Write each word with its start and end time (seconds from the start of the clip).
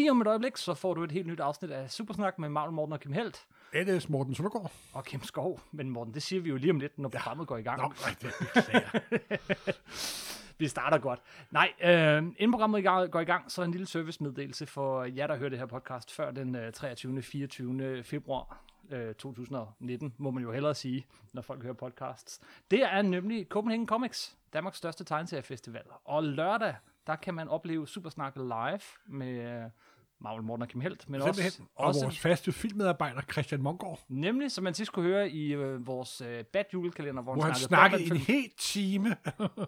lige 0.00 0.10
om 0.10 0.20
et 0.20 0.26
øjeblik, 0.26 0.56
så 0.56 0.74
får 0.74 0.94
du 0.94 1.04
et 1.04 1.12
helt 1.12 1.26
nyt 1.26 1.40
afsnit 1.40 1.70
af 1.70 1.90
Supersnak 1.90 2.38
med 2.38 2.48
Marvel 2.48 2.72
Morten 2.72 2.92
og 2.92 3.00
Kim 3.00 3.12
Helt 3.12 3.46
LS 3.74 4.08
Morten 4.08 4.34
Søndergaard. 4.34 4.72
og 4.92 5.04
Kim 5.04 5.22
Skov. 5.22 5.60
Men 5.72 5.90
Morten, 5.90 6.14
det 6.14 6.22
siger 6.22 6.42
vi 6.42 6.48
jo 6.48 6.56
lige 6.56 6.70
om 6.70 6.80
lidt, 6.80 6.98
når 6.98 7.08
programmet 7.08 7.46
går 7.46 7.56
i 7.56 7.62
gang. 7.62 7.82
Nå, 7.82 7.92
nej, 8.00 8.14
det 8.22 8.32
beklager. 8.38 8.88
Vi 10.58 10.68
starter 10.68 10.98
godt. 10.98 11.20
Nej, 11.50 11.72
øh, 11.84 12.16
inden 12.16 12.52
programmet 12.52 12.84
går 13.10 13.20
i 13.20 13.24
gang, 13.24 13.50
så 13.50 13.60
er 13.60 13.64
en 13.64 13.70
lille 13.70 13.86
servicemeddelelse 13.86 14.66
for 14.66 15.04
jer, 15.04 15.26
der 15.26 15.36
hører 15.36 15.48
det 15.48 15.58
her 15.58 15.66
podcast 15.66 16.12
før 16.12 16.30
den 16.30 16.54
øh, 16.54 16.72
23. 16.72 17.22
24. 17.22 18.02
februar 18.02 18.62
øh, 18.90 19.14
2019, 19.14 20.14
må 20.18 20.30
man 20.30 20.42
jo 20.42 20.52
hellere 20.52 20.74
sige, 20.74 21.06
når 21.32 21.42
folk 21.42 21.62
hører 21.62 21.74
podcasts. 21.74 22.40
Det 22.70 22.82
er 22.82 23.02
nemlig 23.02 23.46
Copenhagen 23.46 23.86
Comics, 23.86 24.36
Danmarks 24.52 24.78
største 24.78 25.04
tegneseriefestival. 25.04 25.84
Og 26.04 26.24
lørdag, 26.24 26.74
der 27.06 27.16
kan 27.16 27.34
man 27.34 27.48
opleve 27.48 27.88
Supersnak 27.88 28.36
live 28.36 28.80
med 29.06 29.62
øh, 29.62 29.70
Marvel 30.20 30.42
Morten 30.42 30.62
og 30.62 30.68
Kim 30.68 30.80
Helt, 30.80 31.08
men 31.08 31.22
også. 31.22 31.62
Og 31.74 31.86
også 31.86 32.04
vores 32.04 32.18
faste 32.18 32.52
filmmedarbejder, 32.52 33.20
Christian 33.32 33.62
Mongård, 33.62 34.00
nemlig, 34.08 34.52
som 34.52 34.64
man 34.64 34.74
sidst 34.74 34.92
kunne 34.92 35.04
høre 35.04 35.30
i 35.30 35.54
øh, 35.54 35.86
vores 35.86 36.20
øh, 36.20 36.44
Bad 36.44 36.64
Julekalender, 36.74 37.22
hvor, 37.22 37.34
hvor 37.34 37.42
han 37.42 37.54
snakkede 37.54 38.06
snakkede 38.06 38.32
en 38.32 38.42
hel 38.42 38.50
time. 38.58 39.16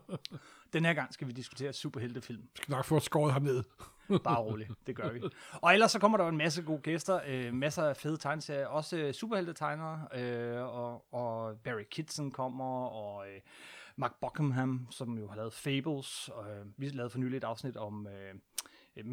Den 0.72 0.84
her 0.84 0.94
gang 0.94 1.14
skal 1.14 1.26
vi 1.26 1.32
diskutere 1.32 1.72
superheltefilm. 1.72 2.42
skal 2.54 2.72
nok 2.72 2.84
få 2.84 3.00
skåret 3.00 3.32
ham 3.32 3.42
ned. 3.42 3.64
Bare 4.24 4.40
roligt, 4.40 4.70
det 4.86 4.96
gør 4.96 5.12
vi. 5.12 5.20
Og 5.52 5.72
ellers 5.72 5.90
så 5.92 5.98
kommer 5.98 6.18
der 6.18 6.24
jo 6.24 6.30
en 6.30 6.36
masse 6.36 6.62
gode 6.62 6.80
gæster, 6.82 7.20
øh, 7.26 7.54
masser 7.54 7.82
af 7.82 7.96
fede 7.96 8.16
tegneserier, 8.16 8.66
også 8.66 8.96
øh, 8.96 9.14
superheltetegnere, 9.14 10.08
øh, 10.14 10.62
og, 10.62 11.14
og 11.14 11.56
Barry 11.64 11.84
Kitson 11.90 12.30
kommer, 12.30 12.86
og 12.86 13.28
øh, 13.28 13.40
Mark 13.96 14.12
Buckingham, 14.20 14.86
som 14.90 15.18
jo 15.18 15.28
har 15.28 15.36
lavet 15.36 15.52
Fables, 15.52 16.28
og 16.28 16.50
øh, 16.50 16.66
vi 16.76 16.88
lavede 16.88 17.10
for 17.10 17.18
nylig 17.18 17.36
et 17.36 17.44
afsnit 17.44 17.76
om 17.76 18.06
øh, 18.06 18.34
øh, 18.96 19.04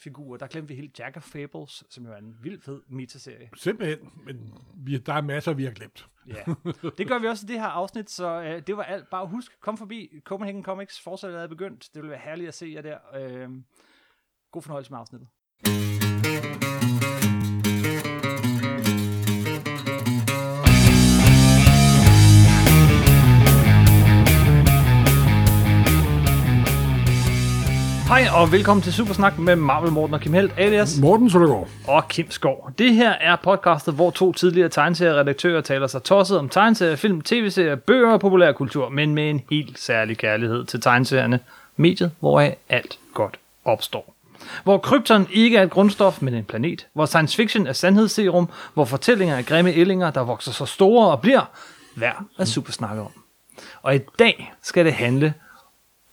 meta-figurer. 0.00 0.38
Der 0.38 0.46
glemte 0.46 0.68
vi 0.68 0.74
helt 0.74 0.98
Jack 0.98 1.16
of 1.16 1.22
Fables, 1.22 1.84
som 1.90 2.06
jo 2.06 2.12
er 2.12 2.16
en 2.16 2.36
vild 2.42 2.60
fed 2.60 2.80
metaserie. 2.88 3.50
Simpelthen. 3.56 4.10
Men 4.24 4.54
vi, 4.76 4.98
der 4.98 5.14
er 5.14 5.20
masser, 5.20 5.52
vi 5.52 5.64
har 5.64 5.72
glemt. 5.72 6.08
Ja, 6.26 6.54
det 6.98 7.08
gør 7.08 7.18
vi 7.18 7.26
også 7.26 7.46
i 7.46 7.52
det 7.52 7.60
her 7.60 7.66
afsnit, 7.66 8.10
så 8.10 8.42
øh, 8.42 8.62
det 8.66 8.76
var 8.76 8.82
alt. 8.82 9.10
Bare 9.10 9.26
husk, 9.26 9.60
kom 9.60 9.76
forbi 9.76 10.20
Copenhagen 10.24 10.64
Comics, 10.64 11.00
fortsat 11.00 11.34
er 11.34 11.46
begyndt. 11.46 11.88
Det 11.94 12.02
vil 12.02 12.10
være 12.10 12.20
herligt 12.24 12.48
at 12.48 12.54
se 12.54 12.72
jer 12.74 12.82
der. 12.82 12.98
Øh, 13.14 13.48
god 14.50 14.62
fornøjelse 14.62 14.92
med 14.92 14.98
afsnittet. 14.98 15.28
Hej 28.10 28.26
og 28.34 28.52
velkommen 28.52 28.82
til 28.82 28.92
Supersnak 28.92 29.38
med 29.38 29.56
Marvel 29.56 29.92
Morten 29.92 30.14
og 30.14 30.20
Kim 30.20 30.32
Helt, 30.32 30.52
alias 30.56 30.98
Morten 31.00 31.30
Søndergaard. 31.30 31.68
og 31.88 32.08
Kim 32.08 32.30
Skov. 32.30 32.70
Det 32.78 32.94
her 32.94 33.10
er 33.10 33.36
podcastet, 33.36 33.94
hvor 33.94 34.10
to 34.10 34.32
tidligere 34.32 34.68
tegneserieredaktører 34.68 35.60
taler 35.60 35.86
sig 35.86 36.02
tosset 36.02 36.38
om 36.38 36.48
tegneserier, 36.48 36.96
film, 36.96 37.20
tv-serier, 37.20 37.74
bøger 37.74 38.12
og 38.12 38.20
populærkultur, 38.20 38.88
men 38.88 39.14
med 39.14 39.30
en 39.30 39.42
helt 39.50 39.78
særlig 39.78 40.18
kærlighed 40.18 40.64
til 40.64 40.80
tegneserierne. 40.80 41.40
Mediet, 41.76 42.10
hvoraf 42.20 42.56
alt 42.68 42.98
godt 43.14 43.38
opstår. 43.64 44.14
Hvor 44.64 44.78
krypton 44.78 45.26
ikke 45.32 45.56
er 45.56 45.62
et 45.62 45.70
grundstof, 45.70 46.22
men 46.22 46.34
en 46.34 46.44
planet. 46.44 46.86
Hvor 46.92 47.06
science 47.06 47.36
fiction 47.36 47.66
er 47.66 47.72
sandhedsserum. 47.72 48.48
Hvor 48.74 48.84
fortællinger 48.84 49.36
er 49.36 49.42
grimme 49.42 49.72
ællinger, 49.72 50.10
der 50.10 50.20
vokser 50.20 50.52
så 50.52 50.66
store 50.66 51.10
og 51.10 51.20
bliver 51.20 51.50
værd 51.96 52.22
at 52.38 52.48
supersnakke 52.48 53.02
om. 53.02 53.12
Og 53.82 53.94
i 53.94 53.98
dag 54.18 54.52
skal 54.62 54.84
det 54.84 54.92
handle 54.92 55.34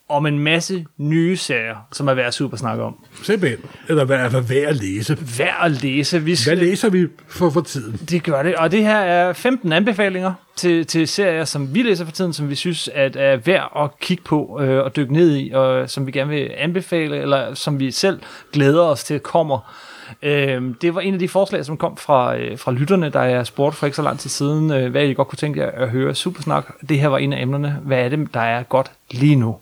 om 0.10 0.26
en 0.26 0.40
masse 0.40 0.86
nye 0.98 1.38
serier, 1.38 1.76
som 1.92 2.08
er 2.08 2.14
værd 2.14 2.28
at 2.28 2.34
supersnakke 2.34 2.84
om. 2.84 2.96
Simpelthen. 3.24 3.60
Eller 3.90 4.06
hvad 4.06 4.18
er 4.18 4.30
værd 4.42 4.52
at 4.52 4.76
læse? 4.76 5.18
Værd 5.38 5.58
at 5.62 5.72
læse. 5.72 6.20
Vi 6.20 6.32
Hvad 6.32 6.36
skal, 6.36 6.58
læser 6.58 6.90
vi 6.90 7.08
for, 7.28 7.50
for 7.50 7.62
tiden? 7.62 8.00
Det 8.10 8.24
gør 8.24 8.44
det, 8.44 8.56
og 8.56 8.72
det 8.72 8.84
her 8.84 8.98
er 8.98 9.34
15 9.34 9.74
anbefalinger 9.74 10.34
til, 10.56 10.86
til 10.86 11.08
serier, 11.08 11.46
som 11.46 11.76
vi 11.76 11.82
læser 11.82 12.06
for 12.06 12.12
tiden, 12.12 12.34
som 12.34 12.50
vi 12.50 12.56
synes 12.56 12.90
at 12.94 13.16
er 13.16 13.38
værd 13.38 13.72
at 13.84 14.00
kigge 14.00 14.24
på 14.24 14.60
øh, 14.62 14.84
og 14.84 14.96
dykke 14.96 15.14
ned 15.14 15.38
i, 15.38 15.52
og 15.52 15.90
som 15.90 16.08
vi 16.08 16.12
gerne 16.12 16.30
vil 16.30 16.52
anbefale, 16.58 17.18
eller 17.18 17.54
som 17.54 17.80
vi 17.80 17.92
selv 17.92 18.20
glæder 18.54 18.82
os 18.82 19.04
til 19.04 19.20
kommer. 19.20 19.74
Øh, 20.22 20.74
det 20.82 20.96
var 20.96 21.02
en 21.02 21.14
af 21.14 21.20
de 21.20 21.28
forslag, 21.28 21.66
som 21.66 21.78
kom 21.78 21.98
fra, 21.98 22.38
øh, 22.38 22.58
fra 22.58 22.72
lytterne, 22.72 23.10
der 23.10 23.22
jeg 23.22 23.48
spurgte 23.48 23.78
for 23.78 23.86
ikke 23.86 23.96
så 23.96 24.02
lang 24.02 24.20
tid 24.20 24.30
siden, 24.30 24.72
øh, 24.72 24.92
hvad 24.92 25.04
I 25.04 25.14
godt 25.14 25.28
kunne 25.28 25.38
tænke 25.38 25.62
jer 25.62 25.72
at 25.72 25.90
høre 25.90 26.16
Supersnak. 26.16 26.74
Det 26.90 27.00
her 27.00 27.08
var 27.08 27.18
en 27.18 27.34
af 27.34 27.42
emnerne. 27.42 27.80
Hvad 27.86 28.00
er 28.00 28.10
det, 28.10 28.34
der 28.34 28.40
er 28.40 28.64
godt 28.64 28.92
lige 29.12 29.36
nu? 29.36 29.58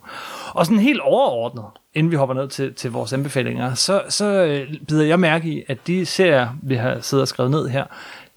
Og 0.50 0.66
sådan 0.66 0.78
helt 0.78 1.00
overordnet, 1.00 1.64
inden 1.94 2.10
vi 2.10 2.16
hopper 2.16 2.34
ned 2.34 2.48
til, 2.48 2.74
til 2.74 2.90
vores 2.90 3.12
anbefalinger, 3.12 3.74
så, 3.74 4.02
så 4.08 4.24
øh, 4.24 4.74
bider 4.88 5.04
jeg 5.04 5.20
mærke 5.20 5.48
i, 5.48 5.62
at 5.68 5.86
de 5.86 6.06
serier, 6.06 6.48
vi 6.62 6.74
har 6.74 7.00
siddet 7.00 7.22
og 7.22 7.28
skrevet 7.28 7.50
ned 7.50 7.68
her, 7.68 7.84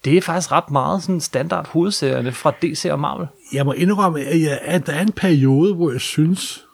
det 0.04 0.16
er 0.16 0.20
faktisk 0.20 0.52
ret 0.52 0.70
meget 0.70 1.02
sådan 1.02 1.20
standard 1.20 1.68
hovedserierne 1.68 2.32
fra 2.32 2.52
DC 2.62 2.88
og 2.90 3.00
Marvel. 3.00 3.26
Jeg 3.52 3.66
må 3.66 3.72
indrømme, 3.72 4.20
at, 4.20 4.40
jeg, 4.40 4.58
at 4.62 4.86
der 4.86 4.92
er 4.92 5.02
en 5.02 5.12
periode, 5.12 5.74
hvor 5.74 5.90
jeg 5.90 6.00
synes, 6.00 6.64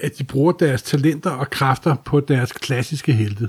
at 0.00 0.18
de 0.18 0.24
bruger 0.24 0.52
deres 0.52 0.82
talenter 0.82 1.30
og 1.30 1.50
kræfter 1.50 1.96
på 2.04 2.20
deres 2.20 2.52
klassiske 2.52 3.12
helte. 3.12 3.48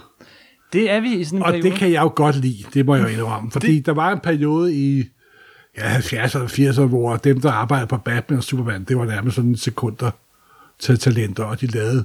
Det 0.73 0.91
er 0.91 0.99
vi 0.99 1.13
i 1.13 1.23
sådan 1.23 1.39
en 1.39 1.43
Og 1.43 1.49
periode. 1.49 1.69
det 1.69 1.77
kan 1.77 1.91
jeg 1.91 2.01
jo 2.01 2.11
godt 2.15 2.35
lide, 2.35 2.63
det 2.73 2.85
må 2.85 2.95
jeg 2.95 3.03
jo 3.03 3.07
indrømme. 3.09 3.51
Fordi 3.51 3.75
det... 3.75 3.85
der 3.85 3.91
var 3.91 4.11
en 4.13 4.19
periode 4.19 4.73
i 4.75 5.03
ja, 5.77 5.97
70'erne 5.97 6.37
og 6.39 6.45
80'erne, 6.45 6.81
hvor 6.85 7.15
dem, 7.17 7.41
der 7.41 7.51
arbejdede 7.51 7.87
på 7.87 7.97
Batman 7.97 8.37
og 8.37 8.43
Superman, 8.43 8.83
det 8.83 8.97
var 8.97 9.05
nærmest 9.05 9.35
sådan 9.35 9.55
sekunder 9.55 10.11
til 10.79 10.99
talenter, 10.99 11.43
og 11.43 11.61
de 11.61 11.67
lavede 11.67 12.03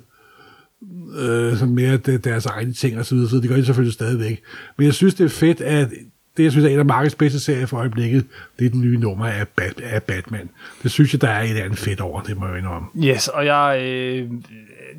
øh, 1.19 1.57
sådan 1.57 1.75
mere 1.75 1.97
de- 1.97 2.19
deres 2.19 2.47
egne 2.47 2.73
ting 2.73 2.99
og 2.99 3.07
så 3.07 3.15
videre, 3.15 3.31
så 3.31 3.37
det 3.37 3.49
gør 3.49 3.57
de 3.57 3.65
selvfølgelig 3.65 3.93
stadigvæk. 3.95 4.43
Men 4.77 4.85
jeg 4.85 4.95
synes, 4.95 5.15
det 5.15 5.25
er 5.25 5.29
fedt, 5.29 5.61
at 5.61 5.89
det, 6.39 6.45
jeg 6.45 6.53
synes 6.53 6.67
er 6.67 6.71
en 6.71 6.79
af 6.79 6.85
markedets 6.85 7.15
bedste 7.15 7.41
serier 7.41 7.67
for 7.67 7.77
øjeblikket, 7.77 8.25
det 8.59 8.67
er 8.67 8.71
den 8.71 8.81
nye 8.81 8.99
nummer 8.99 9.27
af, 9.27 9.47
Bat- 9.61 9.83
af 9.83 10.03
Batman. 10.03 10.51
Det 10.83 10.91
synes 10.91 11.13
jeg, 11.13 11.21
der 11.21 11.29
er 11.29 11.43
et 11.43 11.57
andet 11.57 11.79
fedt 11.79 12.01
over, 12.01 12.21
det 12.21 12.37
må 12.39 12.47
jeg 12.47 12.59
indrømme. 12.59 12.89
Yes, 12.97 13.29
og 13.29 13.47
jeg, 13.47 13.81
øh, 13.83 14.31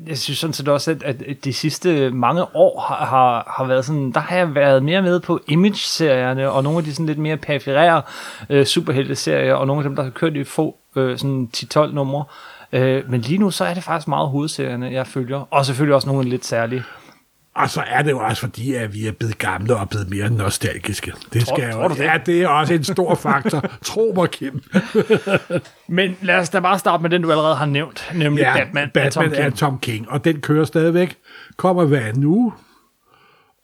jeg 0.06 0.18
synes 0.18 0.38
sådan 0.38 0.54
set 0.54 0.68
også, 0.68 0.90
at, 0.90 1.22
at 1.22 1.44
de 1.44 1.52
sidste 1.52 2.10
mange 2.10 2.56
år 2.56 2.80
har, 2.80 3.06
har, 3.06 3.54
har 3.56 3.64
været 3.64 3.84
sådan, 3.84 4.12
der 4.12 4.20
har 4.20 4.36
jeg 4.36 4.54
været 4.54 4.82
mere 4.82 5.02
med 5.02 5.20
på 5.20 5.40
Image-serierne, 5.48 6.50
og 6.50 6.62
nogle 6.62 6.78
af 6.78 6.84
de 6.84 6.92
sådan 6.92 7.06
lidt 7.06 7.18
mere 7.18 7.36
perifære 7.36 8.02
øh, 8.50 8.66
superhelte-serier, 8.66 9.54
og 9.54 9.66
nogle 9.66 9.80
af 9.80 9.88
dem, 9.88 9.96
der 9.96 10.02
har 10.02 10.10
kørt 10.10 10.36
i 10.36 10.44
få 10.44 10.76
øh, 10.96 11.18
sådan 11.18 11.48
10-12 11.56 11.86
numre. 11.94 12.24
Øh, 12.72 13.10
men 13.10 13.20
lige 13.20 13.38
nu, 13.38 13.50
så 13.50 13.64
er 13.64 13.74
det 13.74 13.82
faktisk 13.82 14.08
meget 14.08 14.28
hovedserierne, 14.28 14.92
jeg 14.92 15.06
følger, 15.06 15.48
og 15.50 15.66
selvfølgelig 15.66 15.94
også 15.94 16.08
nogle 16.08 16.28
lidt 16.28 16.46
særlige. 16.46 16.82
Og 17.54 17.70
så 17.70 17.82
er 17.86 18.02
det 18.02 18.10
jo 18.10 18.18
også 18.18 18.40
fordi, 18.40 18.74
at 18.74 18.94
vi 18.94 19.06
er 19.06 19.12
blevet 19.12 19.38
gamle 19.38 19.76
og 19.76 19.88
blevet 19.88 20.10
mere 20.10 20.30
nostalgiske. 20.30 21.12
Det 21.32 21.46
Tror- 21.46 21.56
skal 21.56 21.72
tror 21.72 21.82
jo, 21.82 21.88
du 21.88 21.94
det? 21.94 22.00
Ja, 22.00 22.18
det 22.26 22.42
er 22.42 22.48
også 22.48 22.74
en 22.74 22.84
stor 22.84 23.14
faktor. 23.14 23.60
Tro 23.84 24.12
mig, 24.16 24.30
Kim. 24.30 24.62
Men 25.88 26.16
lad 26.22 26.36
os 26.36 26.48
da 26.50 26.60
bare 26.60 26.78
starte 26.78 27.02
med 27.02 27.10
den, 27.10 27.22
du 27.22 27.30
allerede 27.30 27.54
har 27.54 27.66
nævnt, 27.66 28.10
nemlig 28.14 28.42
Ja, 28.42 28.54
Batman, 28.64 28.90
Batman 28.94 29.04
af 29.04 29.12
Tom 29.12 29.30
King. 29.30 29.44
er 29.46 29.50
Tom 29.50 29.78
King, 29.78 30.10
og 30.10 30.24
den 30.24 30.40
kører 30.40 30.64
stadigvæk. 30.64 31.16
Kommer 31.56 31.84
hver 31.84 32.12
nu, 32.14 32.52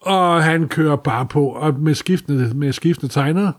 og 0.03 0.45
han 0.45 0.69
kører 0.69 0.97
bare 0.97 1.27
på, 1.27 1.47
og 1.47 1.75
med 1.81 1.95
skiftende, 1.95 2.55
med 2.55 2.73
skiftende 2.73 3.13
tegnere. 3.13 3.53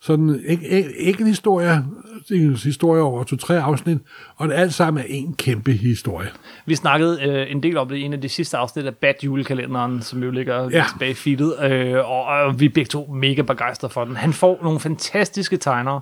Sådan 0.00 0.40
ikke, 0.46 0.92
ikke, 0.96 1.20
en 1.20 1.26
historie, 1.26 1.84
en 2.30 2.56
historie 2.56 3.02
over 3.02 3.24
to-tre 3.24 3.62
afsnit, 3.62 3.98
og 4.36 4.48
det 4.48 4.54
alt 4.54 4.74
sammen 4.74 5.02
er 5.02 5.06
en 5.08 5.34
kæmpe 5.34 5.72
historie. 5.72 6.28
Vi 6.66 6.74
snakkede 6.74 7.22
øh, 7.22 7.52
en 7.52 7.62
del 7.62 7.76
om 7.76 7.88
det 7.88 7.96
i 7.96 8.02
en 8.02 8.12
af 8.12 8.20
de 8.20 8.28
sidste 8.28 8.56
afsnit 8.56 8.86
af 8.86 8.94
Bad 8.94 9.14
Julekalenderen, 9.24 10.02
som 10.02 10.22
jo 10.22 10.30
ligger 10.30 10.70
ja. 11.00 11.04
I 11.04 11.14
feedet, 11.14 11.54
øh, 11.70 12.10
og, 12.10 12.24
og 12.24 12.60
vi 12.60 12.64
er 12.64 12.70
begge 12.74 12.88
to 12.88 13.06
mega 13.06 13.42
begejstrede 13.42 13.92
for 13.92 14.04
den. 14.04 14.16
Han 14.16 14.32
får 14.32 14.58
nogle 14.62 14.80
fantastiske 14.80 15.56
tegnere, 15.56 16.00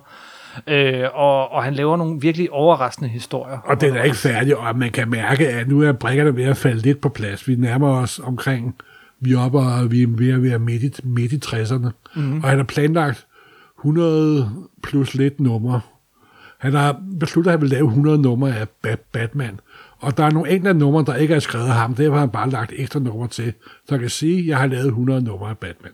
øh, 0.67 1.03
og, 1.13 1.51
og 1.51 1.63
han 1.63 1.73
laver 1.73 1.97
nogle 1.97 2.21
virkelig 2.21 2.51
overraskende 2.51 3.09
historier. 3.09 3.57
Og 3.57 3.81
den 3.81 3.95
er 3.95 4.03
ikke 4.03 4.17
færdig, 4.17 4.57
og 4.57 4.77
man 4.77 4.91
kan 4.91 5.09
mærke, 5.09 5.47
at 5.47 5.67
nu 5.67 5.81
er 5.81 5.91
brikkerne 5.91 6.35
ved 6.35 6.43
at 6.43 6.57
falde 6.57 6.81
lidt 6.81 7.01
på 7.01 7.09
plads. 7.09 7.47
Vi 7.47 7.55
nærmer 7.55 7.89
os 7.89 8.19
omkring, 8.19 8.75
vi 9.19 9.33
er 9.33 9.39
oppe, 9.39 9.59
og 9.59 9.91
vi 9.91 10.03
er 10.03 10.07
ved 10.07 10.31
at 10.31 10.43
være 10.43 10.59
midt 10.59 10.83
i, 10.83 10.91
midt 11.03 11.31
i 11.31 11.39
60'erne. 11.45 11.89
Mm-hmm. 12.15 12.43
Og 12.43 12.49
han 12.49 12.57
har 12.57 12.65
planlagt 12.65 13.26
100 13.79 14.51
plus 14.83 15.13
lidt 15.13 15.39
numre. 15.39 15.81
Han 16.57 16.73
har 16.73 16.99
besluttet, 17.19 17.51
at 17.51 17.53
han 17.53 17.61
vil 17.61 17.69
lave 17.69 17.87
100 17.87 18.17
numre 18.21 18.55
af 18.57 18.67
Ba- 18.87 19.09
Batman. 19.11 19.59
Og 19.99 20.17
der 20.17 20.23
er 20.25 20.29
nogle 20.31 20.51
enkelte 20.51 20.79
numre, 20.79 21.03
der 21.05 21.15
ikke 21.15 21.35
er 21.35 21.39
skrevet 21.39 21.65
af 21.67 21.73
ham. 21.73 21.95
Derfor 21.95 22.13
har 22.13 22.19
han 22.19 22.29
bare 22.29 22.49
lagt 22.49 22.73
ekstra 22.75 22.99
numre 22.99 23.27
til. 23.27 23.53
Så 23.87 23.95
jeg 23.95 23.99
kan 23.99 24.09
sige, 24.09 24.39
at 24.39 24.45
jeg 24.47 24.57
har 24.57 24.67
lavet 24.67 24.85
100 24.87 25.21
numre 25.21 25.49
af 25.49 25.57
Batman. 25.57 25.91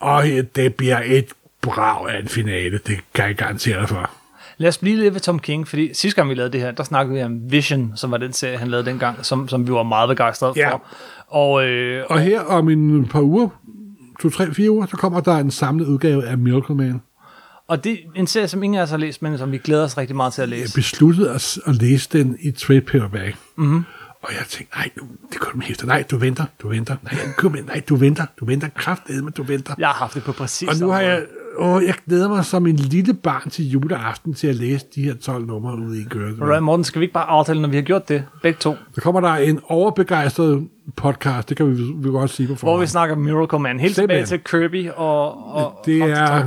Og 0.00 0.30
øh, 0.30 0.44
det 0.56 0.74
bliver 0.74 1.00
et 1.04 1.26
brag 1.62 2.10
af 2.14 2.20
en 2.20 2.28
finale. 2.28 2.80
Det 2.86 2.98
kan 3.14 3.24
jeg 3.26 3.34
garantere 3.34 3.80
dig 3.80 3.88
for. 3.88 4.10
Lad 4.56 4.68
os 4.68 4.78
blive 4.78 4.96
lidt 4.96 5.14
ved 5.14 5.20
Tom 5.20 5.38
King, 5.38 5.68
fordi 5.68 5.94
sidste 5.94 6.16
gang 6.16 6.30
vi 6.30 6.34
lavede 6.34 6.52
det 6.52 6.60
her, 6.60 6.70
der 6.70 6.82
snakkede 6.84 7.16
vi 7.18 7.22
om 7.22 7.50
Vision, 7.52 7.92
som 7.96 8.10
var 8.10 8.16
den 8.16 8.32
serie, 8.32 8.56
han 8.58 8.68
lavede 8.68 8.86
dengang, 8.90 9.24
som, 9.26 9.48
som 9.48 9.66
vi 9.66 9.72
var 9.72 9.82
meget 9.82 10.08
begejstrede 10.08 10.52
Ja. 10.56 10.70
for. 10.70 10.82
Og, 11.26 11.64
øh, 11.66 12.04
Og 12.08 12.20
her 12.20 12.40
om 12.40 12.68
en 12.68 13.06
par 13.06 13.20
uger, 13.20 13.48
to, 14.22 14.30
tre, 14.30 14.54
fire 14.54 14.70
uger, 14.70 14.86
så 14.86 14.96
kommer 14.96 15.20
der 15.20 15.36
en 15.36 15.50
samlet 15.50 15.86
udgave 15.86 16.26
af 16.26 16.38
Miracle 16.38 16.74
Man. 16.74 17.00
og 17.68 17.84
det 17.84 17.92
er 17.92 17.96
en 18.14 18.26
serie, 18.26 18.48
som 18.48 18.62
ingen 18.62 18.78
af 18.78 18.82
os 18.82 18.90
har 18.90 18.96
læst, 18.96 19.22
men 19.22 19.38
som 19.38 19.52
vi 19.52 19.58
glæder 19.58 19.84
os 19.84 19.98
rigtig 19.98 20.16
meget 20.16 20.32
til 20.32 20.42
at 20.42 20.50
Jeg 20.50 20.58
læse. 20.58 20.74
besluttede 20.74 21.30
os 21.30 21.58
at 21.66 21.74
læse 21.82 22.08
den 22.12 22.36
i 22.42 22.50
trade 22.50 22.80
paperback. 22.80 23.36
Mm-hmm. 23.56 23.84
Og 24.22 24.28
jeg 24.32 24.42
tænkte, 24.48 24.76
nej, 24.76 24.88
det 25.32 25.40
kommer 25.40 25.64
med 25.64 25.70
efter. 25.70 25.86
Nej, 25.86 26.04
du 26.10 26.16
venter, 26.16 26.44
du 26.62 26.68
venter. 26.68 26.96
Nej, 27.02 27.14
kom 27.36 27.56
ind. 27.56 27.66
nej, 27.66 27.82
du 27.88 27.96
venter, 27.96 28.26
du 28.40 28.44
venter. 28.44 28.68
Kraftedeme, 28.76 29.30
du 29.30 29.42
venter. 29.42 29.74
Jeg 29.78 29.88
har 29.88 29.94
haft 29.94 30.14
det 30.14 30.22
på 30.22 30.32
præcis 30.32 30.68
Og 30.68 30.74
nu 30.86 30.92
har 30.92 31.00
jeg, 31.00 31.22
åh, 31.58 31.82
jeg 31.86 31.94
glæder 32.08 32.28
mig 32.28 32.44
som 32.44 32.66
en 32.66 32.76
lille 32.76 33.14
barn 33.14 33.50
til 33.50 33.68
juleaften 33.70 34.34
til 34.34 34.46
at 34.46 34.54
læse 34.54 34.86
de 34.94 35.02
her 35.02 35.14
12 35.14 35.46
numre 35.46 35.76
ude 35.78 36.00
i 36.00 36.04
køret. 36.10 36.62
Morten, 36.62 36.84
skal 36.84 37.00
vi 37.00 37.04
ikke 37.04 37.14
bare 37.14 37.24
aftale, 37.28 37.60
når 37.62 37.68
vi 37.68 37.76
har 37.76 37.82
gjort 37.82 38.08
det, 38.08 38.24
begge 38.42 38.58
to, 38.60 38.76
Så 38.94 39.00
kommer 39.00 39.20
der 39.20 39.28
en 39.28 39.60
overbegejstret 39.68 40.68
podcast, 40.96 41.48
det 41.48 41.56
kan 41.56 41.70
vi, 41.70 41.82
vi 41.96 42.08
godt 42.08 42.30
sige 42.30 42.46
på 42.46 42.50
hvor 42.52 42.56
forhånd. 42.56 42.80
vi 42.80 42.86
snakker 42.86 43.16
Miracle 43.16 43.58
Man, 43.58 43.80
helt 43.80 43.94
tilbage 43.94 44.26
Simpelthen. 44.26 44.70
til 44.70 44.80
Kirby 44.80 44.90
og, 44.96 45.54
og, 45.54 45.82
det 45.86 45.98
er, 46.02 46.46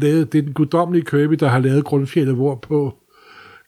lavet, 0.00 0.32
det 0.32 0.38
er 0.38 0.42
den 0.42 0.52
guddommelige 0.52 1.04
Kirby, 1.04 1.34
der 1.34 1.48
har 1.48 1.58
lavet 1.58 1.84
grundfjellet, 1.84 2.34
hvorpå 2.34 2.94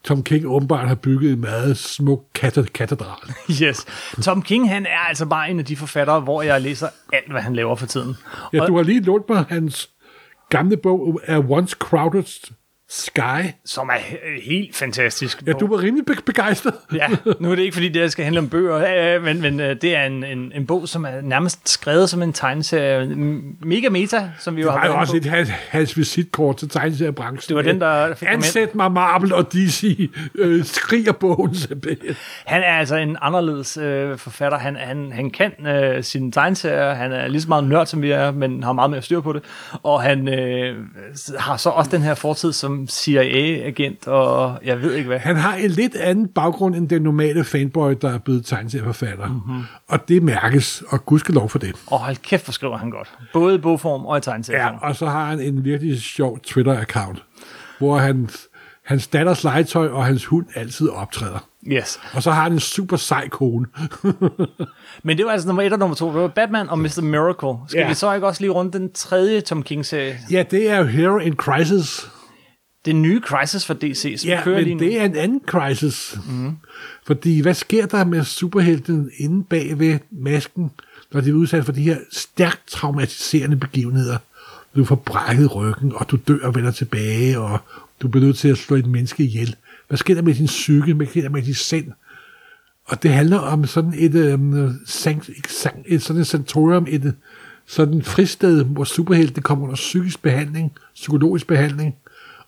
Tom 0.05 0.23
King 0.23 0.47
åbenbart 0.47 0.89
har 0.89 0.95
bygget 0.95 1.33
en 1.33 1.41
meget 1.41 1.77
smuk 1.79 2.25
kate- 2.39 2.63
katedral. 2.75 3.35
Yes. 3.63 3.87
Tom 4.23 4.43
King, 4.43 4.69
han 4.71 4.87
er 4.87 4.99
altså 5.09 5.27
bare 5.27 5.51
en 5.51 5.59
af 5.59 5.65
de 5.65 5.77
forfattere, 5.77 6.21
hvor 6.21 6.43
jeg 6.43 6.61
læser 6.61 6.89
alt, 7.13 7.31
hvad 7.31 7.41
han 7.41 7.55
laver 7.57 7.77
for 7.77 7.87
tiden. 7.87 8.15
Ja, 8.53 8.61
Og- 8.61 8.69
du 8.69 8.77
har 8.77 8.83
lige 8.83 9.01
lånt 9.01 9.29
mig 9.29 9.45
hans 9.49 9.91
gamle 10.49 10.77
bog, 10.77 11.21
A 11.27 11.39
Once 11.39 11.77
Crowded 11.79 12.53
Sky. 12.95 13.49
som 13.65 13.89
er 13.89 13.93
he- 13.95 14.43
helt 14.51 14.77
fantastisk. 14.77 15.43
Ja, 15.47 15.53
du 15.53 15.67
var 15.67 15.83
rimelig 15.83 16.07
be- 16.07 16.23
begejstret. 16.27 16.75
Ja, 16.95 17.07
nu 17.41 17.51
er 17.51 17.55
det 17.55 17.63
ikke, 17.63 17.75
fordi 17.75 17.89
det 17.89 18.13
skal 18.13 18.25
handle 18.25 18.39
om 18.41 18.49
bøger, 18.49 19.15
øh, 19.17 19.23
men, 19.25 19.41
men 19.41 19.61
øh, 19.61 19.77
det 19.83 19.97
er 19.97 20.05
en, 20.05 20.25
en, 20.25 20.53
en 20.55 20.67
bog, 20.67 20.89
som 20.89 21.05
er 21.05 21.21
nærmest 21.23 21.69
skrevet 21.69 22.11
som 22.11 22.23
en 22.23 22.33
tegneserie. 22.33 23.07
Mega 23.61 23.89
meta, 23.89 24.31
som 24.41 24.57
vi 24.57 24.61
jo 24.63 24.67
Det 24.67 24.73
har 24.73 24.81
var 24.81 24.87
jo 24.87 24.93
været 24.93 25.01
også 25.01 25.15
lidt 25.15 25.27
hans, 25.27 25.49
hans 25.49 25.97
visitkort 25.97 26.57
til 26.57 26.69
tegneseriebranchen. 26.69 27.49
Det 27.49 27.57
var 27.67 27.73
den, 27.73 27.81
der 27.81 28.15
fik 28.15 28.29
ham 28.29 28.35
ind. 28.35 28.45
Ansæt 28.45 28.75
mig 28.75 28.93
Marvel 28.93 29.33
og 29.35 29.53
DC. 29.53 30.11
Øh, 30.35 30.65
skriger 30.65 31.13
bogen. 31.13 31.55
Han 32.47 32.61
er 32.63 32.67
altså 32.79 32.97
en 32.97 33.17
anderledes 33.21 33.77
øh, 33.77 34.19
forfatter. 34.19 34.59
Han, 34.59 34.77
han, 34.77 35.13
han 35.13 35.31
kan 35.31 35.67
øh, 35.67 36.05
sine 36.05 36.33
tegneserier. 36.33 36.95
Han 36.95 37.13
er 37.13 37.29
lige 37.29 37.43
så 37.43 37.49
meget 37.49 37.65
nørd, 37.65 37.87
som 37.87 38.03
vi 38.03 38.11
er, 38.11 38.31
men 38.31 38.63
har 38.63 38.73
meget 38.73 38.91
mere 38.91 39.03
styr 39.03 39.21
på 39.21 39.33
det. 39.33 39.43
Og 39.83 40.03
han 40.03 40.29
øh, 40.29 40.77
har 41.39 41.57
så 41.57 41.69
også 41.71 41.91
den 41.91 42.03
her 42.03 42.15
fortid 42.15 42.53
som 42.53 42.82
CIA-agent, 42.89 44.09
og 44.09 44.59
jeg 44.65 44.83
ved 44.83 44.95
ikke 44.95 45.07
hvad. 45.09 45.19
Han 45.19 45.37
har 45.37 45.55
en 45.55 45.71
lidt 45.71 45.97
anden 45.97 46.29
baggrund 46.29 46.75
end 46.77 46.89
den 46.89 47.03
normale 47.03 47.45
fanboy, 47.45 47.95
der 48.03 48.11
er 48.15 48.19
blevet 48.19 48.47
tegneserieforfatter. 48.47 49.27
Mhm. 49.27 49.37
Mm-hmm. 49.47 49.63
Og 49.89 50.09
det 50.09 50.23
mærkes, 50.23 50.83
og 50.89 51.05
gudskelov 51.07 51.49
for 51.49 51.59
det. 51.59 51.73
Og 51.87 51.99
hold 51.99 52.17
kæft, 52.17 52.45
hvor 52.45 52.53
skriver 52.53 52.77
han 52.77 52.91
godt. 52.91 53.13
Både 53.33 53.55
i 53.55 53.59
bogform 53.59 54.07
og 54.07 54.19
i 54.19 54.21
tegneserieform. 54.21 54.79
Ja, 54.83 54.89
og 54.89 54.97
så 54.97 55.07
har 55.07 55.27
han 55.27 55.41
en 55.41 55.65
virkelig 55.65 56.03
sjov 56.03 56.39
Twitter-account, 56.47 57.23
hvor 57.79 57.99
hans, 57.99 58.49
hans 58.85 59.07
datters 59.07 59.45
legetøj 59.45 59.89
og 59.89 60.05
hans 60.05 60.25
hund 60.25 60.47
altid 60.55 60.89
optræder. 60.89 61.49
Yes. 61.67 62.01
Og 62.15 62.23
så 62.23 62.31
har 62.31 62.43
han 62.43 62.53
en 62.53 62.61
super 62.61 62.97
sej 62.97 63.29
kone. 63.29 63.67
Men 65.05 65.17
det 65.19 65.27
var 65.27 65.33
altså 65.33 65.49
nummer 65.49 65.63
et 65.63 65.73
og 65.73 65.79
nummer 65.79 65.97
to. 65.97 66.07
Det 66.13 66.15
var 66.21 66.29
Batman 66.29 66.69
og 66.69 66.79
Mr. 66.79 67.01
Miracle. 67.03 67.59
Skal 67.69 67.81
Ja. 67.81 67.89
vi 67.89 67.95
så 67.95 68.13
ikke 68.15 68.27
også 68.27 68.41
lige 68.41 68.51
runde 68.51 68.79
den 68.79 68.93
tredje 68.93 69.41
Tom 69.41 69.63
King-serie? 69.63 70.19
ja, 70.31 70.45
det 70.51 70.71
er 70.71 70.79
jo 70.79 70.85
Hero 70.85 71.19
in 71.19 71.35
Crisis. 71.35 72.09
Den 72.85 73.03
nye 73.03 73.21
Crisis 73.21 73.67
for 73.67 73.75
DC, 73.75 74.15
som 74.19 74.29
Ja, 74.29 74.41
kører 74.45 74.61
lige 74.61 74.75
men 74.75 74.85
nu. 74.85 74.91
det 74.91 75.01
er 75.01 75.05
en 75.05 75.17
anden 75.17 75.41
crisis. 75.47 76.19
Mm. 76.31 76.57
Fordi 77.07 77.41
hvad 77.41 77.55
sker 77.55 77.87
der 77.87 78.05
med 78.05 78.25
superhelten 78.25 79.11
inde 79.19 79.45
bag 79.45 79.79
ved 79.79 79.99
masken, 80.11 80.71
når 81.13 81.21
de 81.21 81.31
er 81.31 81.35
udsat 81.35 81.65
for 81.65 81.73
de 81.73 81.83
her 81.83 81.97
stærkt 82.11 82.61
traumatiserende 82.69 83.57
begivenheder? 83.57 84.19
Du 84.77 84.85
får 84.85 84.95
brækket 84.97 85.55
ryggen, 85.55 85.93
og 85.95 86.11
du 86.11 86.19
dør 86.29 86.39
og 86.43 86.55
vender 86.55 86.71
tilbage, 86.71 87.39
og 87.39 87.59
du 88.03 88.09
bliver 88.09 88.25
nødt 88.27 88.37
til 88.39 88.49
at 88.49 88.59
slå 88.59 88.77
et 88.77 88.87
menneske 88.87 89.25
ihjel. 89.25 89.57
Hvad 89.89 89.99
sker 89.99 90.15
der 90.15 90.23
med 90.23 90.35
din 90.35 90.47
psyke? 90.47 90.95
Hvad 90.95 91.07
sker 91.07 91.23
der 91.23 91.29
med 91.29 91.43
dit 91.43 91.57
sind? 91.59 91.87
Og 92.85 93.03
det 93.03 93.11
handler 93.13 93.39
om 93.39 93.67
sådan 93.67 93.95
et, 93.97 94.15
øhm, 94.15 94.79
sankt, 94.87 95.31
sankt, 95.49 95.87
et 95.87 96.03
sådan 96.03 96.21
et 96.23 96.27
sanatorium, 96.27 96.87
et 96.89 97.15
sådan 97.67 97.95
et 97.95 98.07
fristed, 98.07 98.65
hvor 98.65 98.85
superhelte 98.85 99.41
kommer 99.41 99.65
under 99.65 99.77
psykisk 99.77 100.23
behandling, 100.23 100.73
psykologisk 100.95 101.47
behandling, 101.47 101.95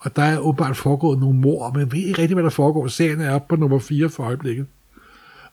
og 0.04 0.16
der 0.16 0.22
er 0.22 0.38
åbenbart 0.38 0.76
foregået 0.76 1.18
nogle 1.18 1.38
mor, 1.38 1.70
men 1.70 1.92
ved 1.92 1.98
ikke 1.98 2.22
rigtig, 2.22 2.34
hvad 2.34 2.44
der 2.44 2.50
foregår. 2.50 2.86
Serien 2.86 3.20
er 3.20 3.34
oppe 3.34 3.48
på 3.48 3.56
nummer 3.56 3.78
4 3.78 4.08
for 4.08 4.24
øjeblikket. 4.24 4.66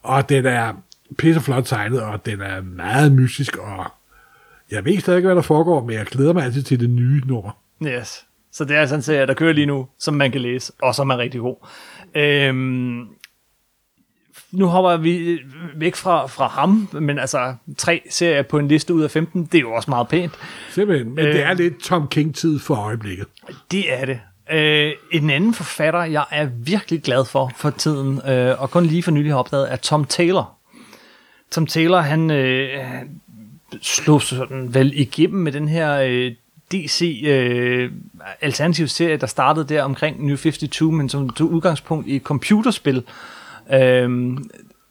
Og 0.03 0.29
den 0.29 0.45
er 0.45 0.73
pisseflot 1.17 1.65
tegnet, 1.65 2.01
og 2.01 2.25
den 2.25 2.41
er 2.41 2.61
meget 2.61 3.11
mystisk, 3.11 3.57
og 3.57 3.85
jeg 4.71 4.85
ved 4.85 4.99
stadig 4.99 5.17
ikke, 5.17 5.27
hvad 5.27 5.35
der 5.35 5.41
foregår, 5.41 5.85
men 5.85 5.95
jeg 5.95 6.05
glæder 6.05 6.33
mig 6.33 6.43
altid 6.43 6.63
til 6.63 6.79
det 6.79 6.89
nye 6.89 7.21
nummer. 7.25 7.51
Yes. 7.85 8.25
Så 8.51 8.65
det 8.65 8.77
er 8.77 8.85
sådan 8.85 8.99
en 8.99 9.03
serie, 9.03 9.27
der 9.27 9.33
kører 9.33 9.53
lige 9.53 9.65
nu, 9.65 9.87
som 9.99 10.13
man 10.13 10.31
kan 10.31 10.41
læse, 10.41 10.73
og 10.81 10.95
som 10.95 11.09
er 11.09 11.17
rigtig 11.17 11.39
god. 11.39 11.55
Øhm, 12.15 13.07
nu 14.51 14.65
hopper 14.65 14.97
vi 14.97 15.39
væk 15.75 15.95
fra, 15.95 16.27
fra 16.27 16.47
ham, 16.47 16.89
men 16.93 17.19
altså 17.19 17.55
tre 17.77 18.01
serier 18.09 18.41
på 18.41 18.57
en 18.57 18.67
liste 18.67 18.93
ud 18.93 19.03
af 19.03 19.11
15, 19.11 19.45
det 19.45 19.55
er 19.55 19.61
jo 19.61 19.73
også 19.73 19.89
meget 19.89 20.07
pænt. 20.07 20.33
Simpelthen, 20.69 21.15
men 21.15 21.25
øh, 21.25 21.33
det 21.33 21.43
er 21.43 21.53
lidt 21.53 21.79
Tom 21.79 22.07
King-tid 22.07 22.59
for 22.59 22.75
øjeblikket. 22.75 23.27
Det 23.71 23.93
er 23.93 24.05
det. 24.05 24.19
Øh, 24.51 24.93
en 25.11 25.29
anden 25.29 25.53
forfatter, 25.53 26.03
jeg 26.03 26.25
er 26.31 26.45
virkelig 26.45 27.01
glad 27.01 27.25
for 27.25 27.51
for 27.55 27.69
tiden, 27.69 28.21
øh, 28.29 28.61
og 28.61 28.71
kun 28.71 28.85
lige 28.85 29.03
for 29.03 29.11
nylig 29.11 29.31
har 29.31 29.39
opdaget, 29.39 29.71
er 29.71 29.75
Tom 29.75 30.05
Taylor. 30.05 30.53
Tom 31.51 31.67
Taylor, 31.67 31.99
han 31.99 32.31
øh, 32.31 32.83
slog 33.81 34.21
sådan 34.21 34.73
vel 34.73 34.99
igennem 34.99 35.43
med 35.43 35.51
den 35.51 35.67
her 35.67 36.01
øh, 36.01 36.31
DC 36.71 37.23
øh, 37.25 37.91
alternativ 38.41 38.87
serie, 38.87 39.17
der 39.17 39.27
startede 39.27 39.65
der 39.69 39.83
omkring 39.83 40.25
New 40.25 40.35
52, 40.35 40.81
men 40.81 41.09
som 41.09 41.29
tog 41.29 41.51
udgangspunkt 41.51 42.07
i 42.07 42.15
et 42.15 42.21
computerspil. 42.21 43.03
Øh, 43.73 44.37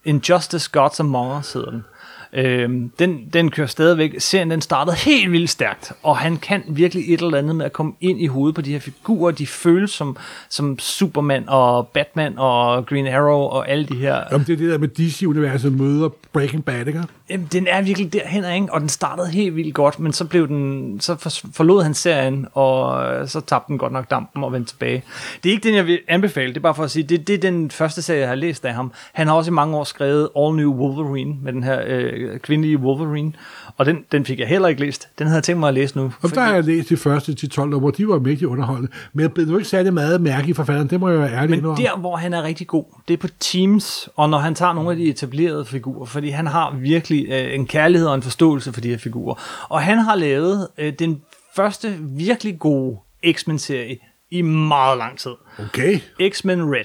Injustice 0.05 0.71
Gods 0.73 1.01
Among 1.01 1.39
Us 1.39 1.53
hedder 1.53 1.71
den. 1.71 1.85
Øhm, 2.33 2.91
den, 2.99 3.29
den 3.33 3.51
kører 3.51 3.67
stadigvæk. 3.67 4.15
Serien 4.19 4.51
den 4.51 4.61
startede 4.61 4.97
helt 4.97 5.33
vildt 5.33 5.51
stærkt, 5.51 5.93
og 6.03 6.17
han 6.17 6.37
kan 6.37 6.63
virkelig 6.69 7.15
et 7.15 7.21
eller 7.21 7.39
andet 7.39 7.57
med 7.57 7.65
at 7.65 7.73
komme 7.73 7.93
ind 8.01 8.21
i 8.21 8.27
hovedet 8.27 8.55
på 8.55 8.61
de 8.61 8.73
her 8.73 8.79
figurer. 8.79 9.31
De 9.31 9.47
føles 9.47 9.91
som, 9.91 10.17
som 10.49 10.79
Superman 10.79 11.45
og 11.49 11.89
Batman 11.89 12.35
og 12.39 12.87
Green 12.87 13.07
Arrow 13.07 13.41
og 13.41 13.69
alle 13.69 13.87
de 13.87 13.97
her. 13.97 14.25
Jamen, 14.33 14.47
det 14.47 14.53
er 14.53 14.57
det 14.57 14.71
der 14.71 14.79
med 14.79 14.89
DC-universet 14.89 15.73
møder 15.73 16.09
Breaking 16.33 16.65
Bad, 16.65 16.87
ikke? 16.87 17.03
Jamen, 17.31 17.49
den 17.53 17.67
er 17.67 17.83
virkelig 17.83 18.13
derhen, 18.13 18.45
ikke? 18.55 18.73
og 18.73 18.81
den 18.81 18.89
startede 18.89 19.29
helt 19.29 19.57
vildt 19.57 19.75
godt, 19.75 20.01
men 20.01 20.13
så 20.13 20.25
blev 20.25 20.49
den, 20.49 21.01
så 21.01 21.17
for- 21.17 21.47
forlod 21.55 21.83
han 21.83 21.95
serien, 21.95 22.47
og 22.53 23.05
øh, 23.15 23.29
så 23.29 23.41
tabte 23.41 23.69
den 23.69 23.79
godt 23.79 23.93
nok 23.93 24.11
dampen 24.11 24.45
og 24.45 24.53
vendte 24.53 24.73
tilbage. 24.73 25.03
Det 25.45 25.49
er 25.49 25.53
ikke 25.55 25.69
den, 25.69 25.77
jeg 25.77 25.87
vil 25.87 25.99
anbefale, 26.09 26.49
det 26.49 26.57
er 26.57 26.61
bare 26.61 26.75
for 26.75 26.85
at 26.85 26.91
sige, 26.91 27.03
det, 27.03 27.27
det 27.27 27.35
er 27.35 27.39
den 27.39 27.71
første 27.71 28.03
serie, 28.03 28.21
jeg 28.21 28.29
har 28.29 28.35
læst 28.35 28.65
af 28.65 28.75
ham. 28.75 28.93
Han 29.13 29.27
har 29.27 29.35
også 29.35 29.51
i 29.51 29.55
mange 29.55 29.77
år 29.77 29.85
skrevet 29.85 30.29
All 30.39 30.57
New 30.57 30.73
Wolverine, 30.73 31.35
med 31.43 31.53
den 31.53 31.63
her 31.63 31.81
øh, 31.87 32.39
kvindelige 32.39 32.79
Wolverine, 32.79 33.33
og 33.77 33.87
den, 33.87 34.05
den 34.13 34.25
fik 34.25 34.39
jeg 34.41 34.49
heller 34.49 34.69
ikke 34.69 34.81
læst. 34.81 35.09
Den 35.19 35.27
havde 35.27 35.37
jeg 35.37 35.45
tænkt 35.45 35.61
mig 35.61 35.69
at 35.69 35.75
læse 35.75 35.97
nu. 35.99 36.13
Og 36.23 36.35
der 36.35 36.41
har 36.41 36.55
jeg 36.55 36.65
læst 36.65 36.89
de 36.89 36.97
første 36.97 37.35
til 37.35 37.51
12 37.51 37.71
numre, 37.71 37.93
de 37.97 38.09
var 38.09 38.19
mægtig 38.19 38.49
underholdende. 38.49 38.93
Men 39.13 39.23
jeg 39.23 39.33
blev 39.33 39.47
nu 39.47 39.57
ikke 39.57 39.69
særlig 39.69 39.95
meget 39.95 40.21
mærke 40.21 40.49
i 40.49 40.53
forfatteren, 40.53 40.91
det 40.91 41.01
må 41.01 41.09
jeg 41.09 41.19
være 41.19 41.33
ærlig 41.33 41.63
Men 41.63 41.77
der, 41.77 41.97
hvor 41.99 42.17
han 42.17 42.35
er 42.35 42.43
rigtig 42.43 42.67
god, 42.67 42.85
det 43.09 43.15
er 43.15 43.19
på 43.19 43.29
Teams, 43.41 44.09
og 44.17 44.31
når 44.31 44.39
han 44.39 44.55
tager 44.55 44.73
nogle 44.73 44.91
af 44.91 44.97
de 44.97 45.05
etablerede 45.05 45.65
figurer, 45.65 46.07
fordi 46.21 46.31
han 46.31 46.47
har 46.47 46.75
virkelig 46.75 47.27
øh, 47.29 47.55
en 47.55 47.67
kærlighed 47.67 48.09
og 48.09 48.15
en 48.15 48.23
forståelse 48.23 48.73
for 48.73 48.81
de 48.81 48.89
her 48.89 48.99
figurer. 48.99 49.67
Og 49.69 49.83
han 49.83 49.99
har 49.99 50.15
lavet 50.15 50.69
øh, 50.79 50.93
den 50.99 51.23
første 51.57 51.99
virkelig 52.01 52.59
gode 52.59 52.99
X-Men-serie 53.33 53.99
i 54.31 54.43
meget 54.43 54.99
lang 54.99 55.19
tid. 55.19 55.31
Okay. 55.59 56.01
X-Men 56.31 56.75
Red. 56.75 56.85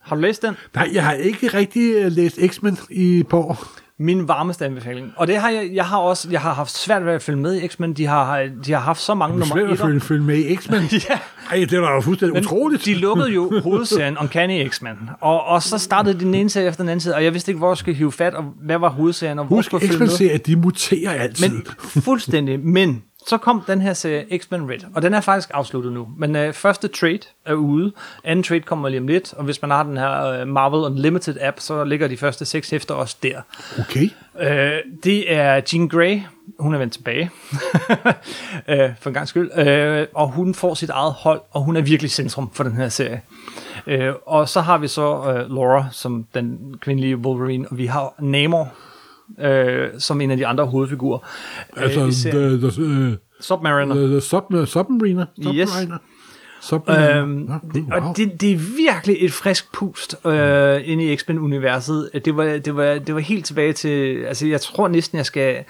Har 0.00 0.16
du 0.16 0.22
læst 0.22 0.42
den? 0.42 0.54
Nej, 0.74 0.90
jeg 0.92 1.04
har 1.04 1.12
ikke 1.12 1.46
rigtig 1.46 1.94
øh, 1.94 2.12
læst 2.12 2.38
X-Men 2.46 2.78
i 2.90 3.24
år. 3.32 3.66
Min 4.02 4.28
varmeste 4.28 4.64
anbefaling. 4.64 5.12
Og 5.16 5.26
det 5.26 5.36
har 5.36 5.50
jeg, 5.50 5.70
jeg 5.74 5.84
har 5.84 5.98
også, 5.98 6.28
jeg 6.30 6.40
har 6.40 6.54
haft 6.54 6.78
svært 6.78 7.06
ved 7.06 7.12
at 7.12 7.22
følge 7.22 7.38
med 7.38 7.62
i 7.62 7.68
X-Men. 7.68 7.92
De 7.92 8.06
har, 8.06 8.48
de 8.64 8.72
har 8.72 8.80
haft 8.80 9.00
så 9.00 9.14
mange 9.14 9.38
nummer 9.38 9.54
slet 9.54 9.70
at 9.70 9.78
følge, 9.78 10.00
følge 10.00 10.22
med 10.22 10.36
i 10.36 10.56
X-Men. 10.56 10.82
Ja. 11.08 11.18
Ej, 11.50 11.66
det 11.70 11.80
var 11.80 11.92
da 11.92 11.98
fuldstændig 11.98 12.42
utroligt. 12.42 12.84
De 12.84 12.94
lukkede 12.94 13.30
jo 13.30 13.52
hovedserien 13.64 14.18
Uncanny 14.18 14.68
X-Men, 14.68 14.96
og, 15.20 15.44
og 15.44 15.62
så 15.62 15.78
startede 15.78 16.18
de 16.18 16.24
den 16.24 16.34
ene 16.34 16.50
serie 16.50 16.68
efter 16.68 16.82
den 16.82 16.88
anden 16.88 17.00
side, 17.00 17.14
og 17.14 17.24
jeg 17.24 17.32
vidste 17.32 17.50
ikke, 17.50 17.58
hvor 17.58 17.70
jeg 17.70 17.76
skulle 17.76 17.96
hive 17.98 18.12
fat, 18.12 18.34
og 18.34 18.44
hvad 18.64 18.78
var 18.78 18.88
hovedserien, 18.88 19.38
og 19.38 19.44
hvor 19.44 19.56
Husk, 19.56 19.66
skulle 19.66 19.82
jeg 19.82 19.88
følge 19.88 19.98
med. 19.98 20.08
X-Men-serier, 20.08 20.38
de 20.38 20.56
muterer 20.56 21.10
altid. 21.10 21.48
Men 21.48 21.66
fuldstændig, 21.78 22.60
men 22.60 23.02
så 23.26 23.36
kom 23.36 23.62
den 23.66 23.80
her 23.80 23.92
serie 23.92 24.38
X-Men 24.38 24.70
Red, 24.70 24.78
og 24.94 25.02
den 25.02 25.14
er 25.14 25.20
faktisk 25.20 25.50
afsluttet 25.54 25.92
nu. 25.92 26.08
Men 26.16 26.36
øh, 26.36 26.52
første 26.52 26.88
trade 26.88 27.20
er 27.46 27.54
ude, 27.54 27.92
anden 28.24 28.42
trade 28.42 28.60
kommer 28.60 28.88
lige 28.88 29.00
om 29.00 29.06
lidt, 29.06 29.34
og 29.34 29.44
hvis 29.44 29.62
man 29.62 29.70
har 29.70 29.82
den 29.82 29.96
her 29.96 30.24
øh, 30.24 30.48
Marvel 30.48 30.84
Unlimited 30.84 31.36
app, 31.40 31.60
så 31.60 31.84
ligger 31.84 32.08
de 32.08 32.16
første 32.16 32.44
seks 32.44 32.70
hæfter 32.70 32.94
også 32.94 33.16
der. 33.22 33.40
Okay. 33.78 34.08
Øh, 34.40 34.78
det 35.04 35.32
er 35.32 35.60
Jean 35.72 35.88
Grey, 35.88 36.20
hun 36.58 36.74
er 36.74 36.78
vendt 36.78 36.92
tilbage, 36.92 37.30
øh, 38.68 38.90
for 39.00 39.10
en 39.10 39.14
gang 39.14 39.28
skyld, 39.28 39.50
øh, 39.58 40.06
og 40.14 40.28
hun 40.28 40.54
får 40.54 40.74
sit 40.74 40.90
eget 40.90 41.12
hold, 41.12 41.40
og 41.50 41.62
hun 41.62 41.76
er 41.76 41.80
virkelig 41.80 42.10
centrum 42.10 42.50
for 42.52 42.64
den 42.64 42.72
her 42.72 42.88
serie. 42.88 43.22
Øh, 43.86 44.12
og 44.26 44.48
så 44.48 44.60
har 44.60 44.78
vi 44.78 44.88
så 44.88 45.32
øh, 45.32 45.56
Laura 45.56 45.86
som 45.90 46.26
den 46.34 46.74
kvindelige 46.80 47.16
Wolverine, 47.16 47.68
og 47.70 47.78
vi 47.78 47.86
har 47.86 48.14
Namor 48.18 48.72
øh, 49.40 49.88
som 49.98 50.20
en 50.20 50.30
af 50.30 50.36
de 50.36 50.46
andre 50.46 50.66
hovedfigurer. 50.66 51.18
øh, 51.76 51.82
Altså, 51.82 52.10
serien. 52.10 52.60
the, 52.60 52.70
the, 52.70 52.82
uh, 52.82 53.12
Submariner. 53.40 53.94
the, 53.94 54.06
the 54.06 54.20
sub, 54.20 54.44
submariner. 54.66 55.26
Yes. 55.38 55.68
submariner. 55.68 55.98
Submariner. 56.60 57.22
Øhm, 57.22 57.48
wow. 57.48 58.08
og 58.08 58.16
det, 58.16 58.40
det 58.40 58.52
er 58.52 58.56
virkelig 58.56 59.16
et 59.20 59.32
frisk 59.32 59.72
pust 59.72 60.26
øh, 60.26 60.80
inde 60.84 61.12
i 61.12 61.16
X-Men-universet. 61.16 62.10
Det 62.24 62.36
var, 62.36 62.44
det, 62.44 62.76
var, 62.76 62.98
det 62.98 63.14
var 63.14 63.20
helt 63.20 63.44
tilbage 63.46 63.72
til... 63.72 64.24
Altså, 64.24 64.46
jeg 64.46 64.60
tror 64.60 64.88
næsten, 64.88 65.18
jeg 65.18 65.26
skal... 65.26 65.64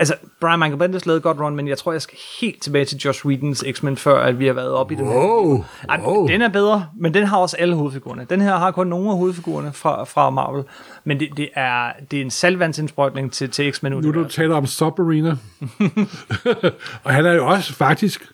Altså, 0.00 0.14
Brian 0.40 0.58
Michael 0.58 0.78
Bendis 0.78 1.06
lavede 1.06 1.16
et 1.16 1.22
godt 1.22 1.40
run, 1.40 1.56
men 1.56 1.68
jeg 1.68 1.78
tror, 1.78 1.92
jeg 1.92 2.02
skal 2.02 2.18
helt 2.40 2.62
tilbage 2.62 2.84
til 2.84 2.98
Josh 2.98 3.26
Whedons 3.26 3.64
X-Men, 3.72 3.96
før 3.96 4.22
at 4.22 4.38
vi 4.38 4.46
har 4.46 4.52
været 4.52 4.72
oppe 4.72 4.94
i 4.94 4.96
den 4.96 5.06
her. 5.06 5.14
Wow, 5.14 5.64
Ej, 5.88 6.00
wow. 6.06 6.26
Den 6.26 6.42
er 6.42 6.48
bedre, 6.48 6.86
men 6.96 7.14
den 7.14 7.26
har 7.26 7.38
også 7.38 7.56
alle 7.56 7.74
hovedfigurerne. 7.74 8.26
Den 8.30 8.40
her 8.40 8.56
har 8.56 8.70
kun 8.70 8.86
nogle 8.86 9.10
af 9.10 9.16
hovedfigurerne 9.16 9.72
fra, 9.72 10.04
fra 10.04 10.30
Marvel, 10.30 10.64
men 11.04 11.20
det, 11.20 11.28
det, 11.36 11.48
er, 11.54 11.92
det 12.10 12.16
er 12.16 12.22
en 12.22 12.30
salvandsindsprøjtning 12.30 13.32
til, 13.32 13.50
til 13.50 13.72
X-Men 13.72 13.92
Nu 13.92 14.12
du 14.12 14.28
taler 14.28 14.56
om 14.56 14.66
Submariner. 14.66 15.36
og 17.04 17.14
han 17.14 17.26
er 17.26 17.32
jo 17.32 17.46
også 17.46 17.72
faktisk 17.74 18.32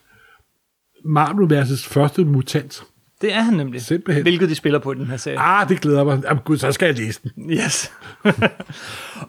Marvel-universets 1.05 1.87
første 1.87 2.25
mutant. 2.25 2.85
Det 3.21 3.33
er 3.35 3.41
han 3.41 3.55
nemlig. 3.55 3.83
Simpelthen. 3.83 4.23
Hvilket 4.23 4.49
de 4.49 4.55
spiller 4.55 4.79
på 4.79 4.93
i 4.93 4.95
den 4.95 5.07
her 5.07 5.17
serie. 5.17 5.39
Ah, 5.41 5.69
det 5.69 5.81
glæder 5.81 6.05
mig. 6.05 6.23
Jamen, 6.25 6.43
gud, 6.45 6.57
så 6.59 6.73
skal 6.73 6.87
jeg 6.87 6.95
læse 6.99 7.21
den. 7.23 7.51
Yes. 7.51 7.93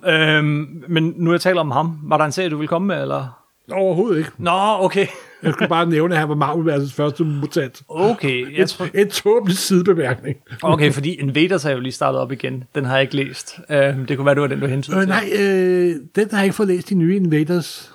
øhm, 0.07 0.83
men 0.89 1.13
nu 1.17 1.31
jeg 1.31 1.41
taler 1.41 1.59
om 1.61 1.71
ham, 1.71 1.99
var 2.03 2.17
der 2.17 2.25
en 2.25 2.31
serie, 2.31 2.49
du 2.49 2.57
ville 2.57 2.67
komme 2.67 2.87
med, 2.87 3.01
eller? 3.01 3.43
Overhovedet 3.71 4.17
ikke. 4.17 4.31
Nå, 4.37 4.51
okay. 4.79 5.07
Jeg 5.43 5.53
skulle 5.53 5.69
bare 5.69 5.85
nævne, 5.85 6.13
at 6.15 6.19
han 6.19 6.29
var 6.29 6.35
Marvel-universets 6.35 6.93
første 6.93 7.23
mutant. 7.23 7.81
Okay, 7.89 8.57
jeg 8.57 8.69
tror, 8.69 8.87
En 8.95 9.09
tåbelig 9.09 9.57
sidebemærkning. 9.57 10.37
okay, 10.63 10.91
fordi 10.91 11.13
Invaders 11.13 11.65
er 11.65 11.71
jo 11.71 11.79
lige 11.79 11.91
startet 11.91 12.21
op 12.21 12.31
igen. 12.31 12.63
Den 12.75 12.85
har 12.85 12.93
jeg 12.93 13.01
ikke 13.01 13.15
læst. 13.15 13.59
Øhm, 13.69 14.05
det 14.05 14.17
kunne 14.17 14.25
være, 14.25 14.35
det 14.35 14.41
var 14.41 14.47
den, 14.47 14.59
du 14.59 14.65
hentede 14.67 14.95
Øh, 14.97 15.01
til. 15.01 15.09
nej, 15.09 15.29
øh, 15.39 15.95
den 16.15 16.27
har 16.31 16.37
jeg 16.37 16.43
ikke 16.45 16.55
fået 16.55 16.67
læst, 16.69 16.89
de 16.89 16.95
nye 16.95 17.15
Invaders. 17.15 17.91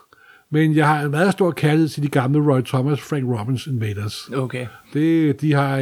Men 0.52 0.76
jeg 0.76 0.88
har 0.88 1.00
en 1.00 1.10
meget 1.10 1.32
stor 1.32 1.50
kærlighed 1.50 1.88
til 1.88 2.02
de 2.02 2.08
gamle 2.08 2.52
Roy 2.52 2.60
Thomas, 2.60 3.00
Frank 3.00 3.24
Robbins 3.38 3.66
Invaders. 3.66 4.28
Okay. 4.36 4.66
Det, 4.92 5.40
de, 5.40 5.52
har, 5.52 5.76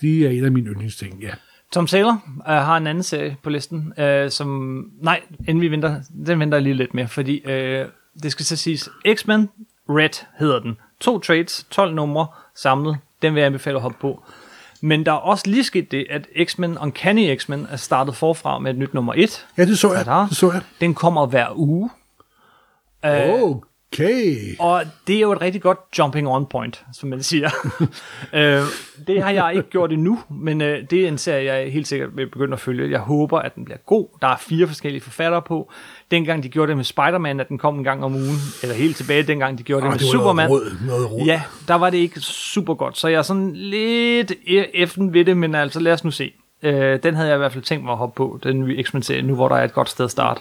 de 0.00 0.26
er 0.26 0.30
en 0.30 0.44
af 0.44 0.52
mine 0.52 0.70
yndlingsting, 0.70 1.22
ja. 1.22 1.30
Tom 1.72 1.86
Taylor 1.86 2.22
øh, 2.38 2.54
har 2.54 2.76
en 2.76 2.86
anden 2.86 3.02
serie 3.02 3.36
på 3.42 3.50
listen, 3.50 3.92
øh, 3.98 4.30
som... 4.30 4.82
Nej, 5.00 5.20
inden 5.48 5.60
vi 5.60 5.70
venter, 5.70 6.00
den 6.26 6.40
venter 6.40 6.58
jeg 6.58 6.62
lige 6.62 6.74
lidt 6.74 6.94
mere, 6.94 7.08
fordi 7.08 7.42
øh, 7.44 7.86
det 8.22 8.32
skal 8.32 8.44
så 8.44 8.56
siges, 8.56 8.88
X-Men 9.14 9.48
Red 9.88 10.26
hedder 10.38 10.58
den. 10.58 10.76
To 11.00 11.18
trades, 11.18 11.66
12 11.70 11.94
numre 11.94 12.26
samlet. 12.54 12.98
Den 13.22 13.34
vil 13.34 13.40
jeg 13.40 13.46
anbefale 13.46 13.76
at 13.76 13.82
hoppe 13.82 13.98
på. 14.00 14.22
Men 14.80 15.06
der 15.06 15.12
er 15.12 15.16
også 15.16 15.50
lige 15.50 15.64
sket 15.64 15.90
det, 15.90 16.06
at 16.10 16.26
X-Men, 16.44 16.78
Uncanny 16.78 17.36
X-Men, 17.38 17.66
er 17.70 17.76
startet 17.76 18.16
forfra 18.16 18.58
med 18.58 18.70
et 18.70 18.78
nyt 18.78 18.94
nummer 18.94 19.12
1. 19.16 19.46
Ja, 19.58 19.64
det 19.64 19.78
så 19.78 19.92
jeg. 19.92 20.26
Det 20.28 20.36
så 20.36 20.52
jeg. 20.52 20.60
Den 20.80 20.94
kommer 20.94 21.26
hver 21.26 21.46
uge. 21.56 21.90
Øh, 23.04 23.56
Okay. 23.92 24.56
Og 24.58 24.82
det 25.06 25.16
er 25.16 25.20
jo 25.20 25.32
et 25.32 25.40
rigtig 25.40 25.62
godt 25.62 25.78
jumping 25.98 26.28
on 26.28 26.46
point, 26.46 26.84
som 26.92 27.08
man 27.08 27.22
siger. 27.22 27.50
øh, 28.32 28.62
det 29.06 29.22
har 29.22 29.30
jeg 29.30 29.52
ikke 29.56 29.70
gjort 29.70 29.92
endnu, 29.92 30.18
men 30.30 30.60
øh, 30.60 30.90
det 30.90 31.04
er 31.04 31.08
en 31.08 31.18
serie, 31.18 31.52
jeg 31.54 31.72
helt 31.72 31.88
sikkert 31.88 32.16
vil 32.16 32.26
begynde 32.26 32.52
at 32.52 32.60
følge. 32.60 32.90
Jeg 32.90 33.00
håber, 33.00 33.38
at 33.38 33.54
den 33.54 33.64
bliver 33.64 33.78
god. 33.86 34.08
Der 34.22 34.28
er 34.28 34.36
fire 34.36 34.66
forskellige 34.66 35.02
forfattere 35.02 35.42
på. 35.42 35.72
Dengang 36.10 36.42
de 36.42 36.48
gjorde 36.48 36.68
det 36.68 36.76
med 36.76 36.84
Spider-Man, 36.84 37.40
at 37.40 37.48
den 37.48 37.58
kom 37.58 37.78
en 37.78 37.84
gang 37.84 38.04
om 38.04 38.14
ugen, 38.14 38.36
eller 38.62 38.74
helt 38.74 38.96
tilbage, 38.96 39.22
dengang 39.22 39.58
de 39.58 39.62
gjorde 39.62 39.80
det 39.80 39.86
Ah, 39.86 39.92
med 39.92 39.98
det 39.98 40.08
Superman. 40.08 40.48
Noget 40.48 40.62
råd, 40.62 40.86
noget 40.86 41.10
råd. 41.10 41.26
Ja, 41.26 41.42
der 41.68 41.74
var 41.74 41.90
det 41.90 41.98
ikke 41.98 42.20
super 42.20 42.74
godt, 42.74 42.98
så 42.98 43.08
jeg 43.08 43.18
er 43.18 43.22
sådan 43.22 43.52
lidt 43.56 44.32
efter 44.74 45.10
ved 45.10 45.24
det, 45.24 45.36
men 45.36 45.54
altså 45.54 45.80
lad 45.80 45.92
os 45.92 46.04
nu 46.04 46.10
se. 46.10 46.32
Øh, 46.62 47.02
den 47.02 47.14
havde 47.14 47.28
jeg 47.28 47.36
i 47.36 47.38
hvert 47.38 47.52
fald 47.52 47.64
tænkt 47.64 47.84
mig 47.84 47.92
at 47.92 47.98
hoppe 47.98 48.16
på, 48.16 48.40
den 48.42 48.60
nye 48.60 48.82
X-Men-serie, 48.82 49.22
nu 49.22 49.34
hvor 49.34 49.48
der 49.48 49.56
er 49.56 49.64
et 49.64 49.72
godt 49.72 49.88
sted 49.88 50.04
at 50.04 50.10
starte. 50.10 50.40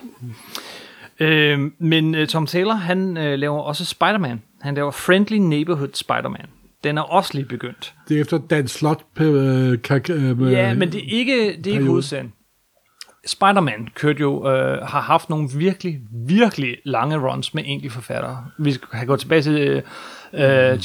Øh, 1.20 1.60
men 1.80 2.16
øh, 2.16 2.28
Tom 2.28 2.46
Taylor, 2.46 2.74
han 2.74 3.18
øh, 3.18 3.40
laver 3.40 3.60
også 3.60 3.86
Spider-Man. 3.86 4.42
Han 4.62 4.76
laver 4.76 4.92
Friendly 4.92 5.38
Neighborhood 5.38 5.90
Spider-Man. 5.94 6.46
Den 6.84 6.98
er 6.98 7.02
også 7.02 7.32
lige 7.34 7.46
begyndt. 7.46 7.94
Det 8.10 8.18
er 8.18 8.22
efter 8.22 8.38
Dan 8.38 8.68
Slot 8.68 9.04
øh, 9.20 9.82
kak, 9.82 10.10
øh, 10.10 10.52
Ja, 10.52 10.74
men 10.74 10.92
det 10.92 11.00
er 11.00 11.18
ikke, 11.18 11.58
det 11.58 11.68
er 11.68 11.72
ikke 11.72 11.86
hovedserien. 11.86 12.34
Spider-Man 13.26 13.88
kørte 13.96 14.20
jo, 14.20 14.50
øh, 14.50 14.82
har 14.88 15.02
haft 15.02 15.30
nogle 15.30 15.50
virkelig, 15.56 16.00
virkelig 16.28 16.78
lange 16.86 17.18
runs 17.18 17.54
med 17.54 17.64
enkelte 17.66 17.94
forfattere. 17.94 18.46
Vi 18.58 18.74
kan 18.92 19.08
gå 19.08 19.16
tilbage 19.16 19.42
til 19.42 19.60
øh, 19.60 19.82
øh, 20.34 20.80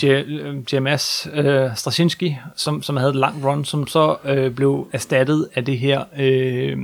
JMS 0.73 1.29
øh, 1.35 1.77
Straczynski, 1.77 2.37
som, 2.57 2.83
som 2.83 2.97
havde 2.97 3.11
et 3.11 3.17
langt 3.17 3.45
run, 3.45 3.65
som 3.65 3.87
så 3.87 4.17
øh, 4.25 4.51
blev 4.51 4.89
erstattet 4.93 5.49
af 5.55 5.65
det 5.65 5.79
her 5.79 6.05
øh, 6.19 6.79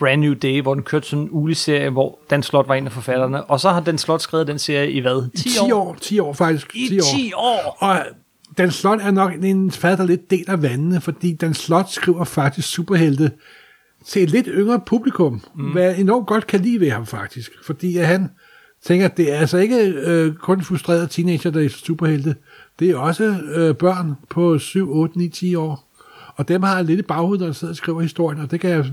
Brand 0.00 0.20
New 0.20 0.34
Day, 0.34 0.62
hvor 0.62 0.74
den 0.74 0.82
kørte 0.82 1.08
sådan 1.08 1.22
en 1.22 1.28
ulig 1.32 1.56
serie, 1.56 1.90
hvor 1.90 2.18
Dan 2.30 2.42
Slot 2.42 2.68
var 2.68 2.74
en 2.74 2.86
af 2.86 2.92
forfatterne. 2.92 3.44
Og 3.44 3.60
så 3.60 3.70
har 3.70 3.80
Dan 3.80 3.98
Slot 3.98 4.22
skrevet 4.22 4.46
den 4.46 4.58
serie 4.58 4.90
i 4.90 5.00
hvad? 5.00 5.30
10, 5.36 5.48
10 5.48 5.72
år. 5.72 5.96
10 6.00 6.18
år 6.18 6.32
faktisk. 6.32 6.76
I 6.76 6.88
10 6.88 6.98
år. 6.98 7.16
10 7.16 7.32
år! 7.36 7.76
Og 7.80 7.98
Dan 8.58 8.70
Slot 8.70 9.00
er 9.00 9.10
nok 9.10 9.32
en 9.42 9.70
der 9.70 10.06
lidt 10.06 10.30
deler 10.30 10.56
vandene, 10.56 11.00
fordi 11.00 11.32
Dan 11.32 11.54
Slot 11.54 11.88
skriver 11.88 12.24
faktisk 12.24 12.68
superhelte 12.68 13.30
til 14.06 14.22
et 14.22 14.30
lidt 14.30 14.48
yngre 14.50 14.80
publikum, 14.86 15.42
mm. 15.54 15.72
hvad 15.72 15.82
jeg 15.82 16.00
enormt 16.00 16.26
godt 16.26 16.46
kan 16.46 16.60
lide 16.60 16.80
ved 16.80 16.90
ham 16.90 17.06
faktisk. 17.06 17.52
Fordi 17.64 17.96
han 17.96 18.30
tænker, 18.84 19.06
at 19.06 19.16
det 19.16 19.32
er 19.32 19.36
altså 19.36 19.58
ikke 19.58 19.84
øh, 19.84 20.34
kun 20.34 20.62
frustrerede 20.62 21.06
teenager, 21.06 21.50
der 21.50 21.64
er 21.64 21.68
superhelte. 21.68 22.34
Det 22.78 22.90
er 22.90 22.96
også 22.96 23.24
øh, 23.54 23.74
børn 23.74 24.14
på 24.30 24.58
7, 24.58 24.92
8, 24.92 25.18
9, 25.18 25.28
10 25.28 25.54
år. 25.54 25.86
Og 26.36 26.48
dem 26.48 26.62
har 26.62 26.76
han 26.76 26.86
lidt 26.86 26.98
i 26.98 27.02
baghovedet, 27.02 27.40
når 27.40 27.46
han 27.46 27.54
sidder 27.54 27.72
og 27.72 27.76
skriver 27.76 28.00
historien, 28.00 28.40
og 28.40 28.50
det 28.50 28.60
kan 28.60 28.70
jeg... 28.70 28.84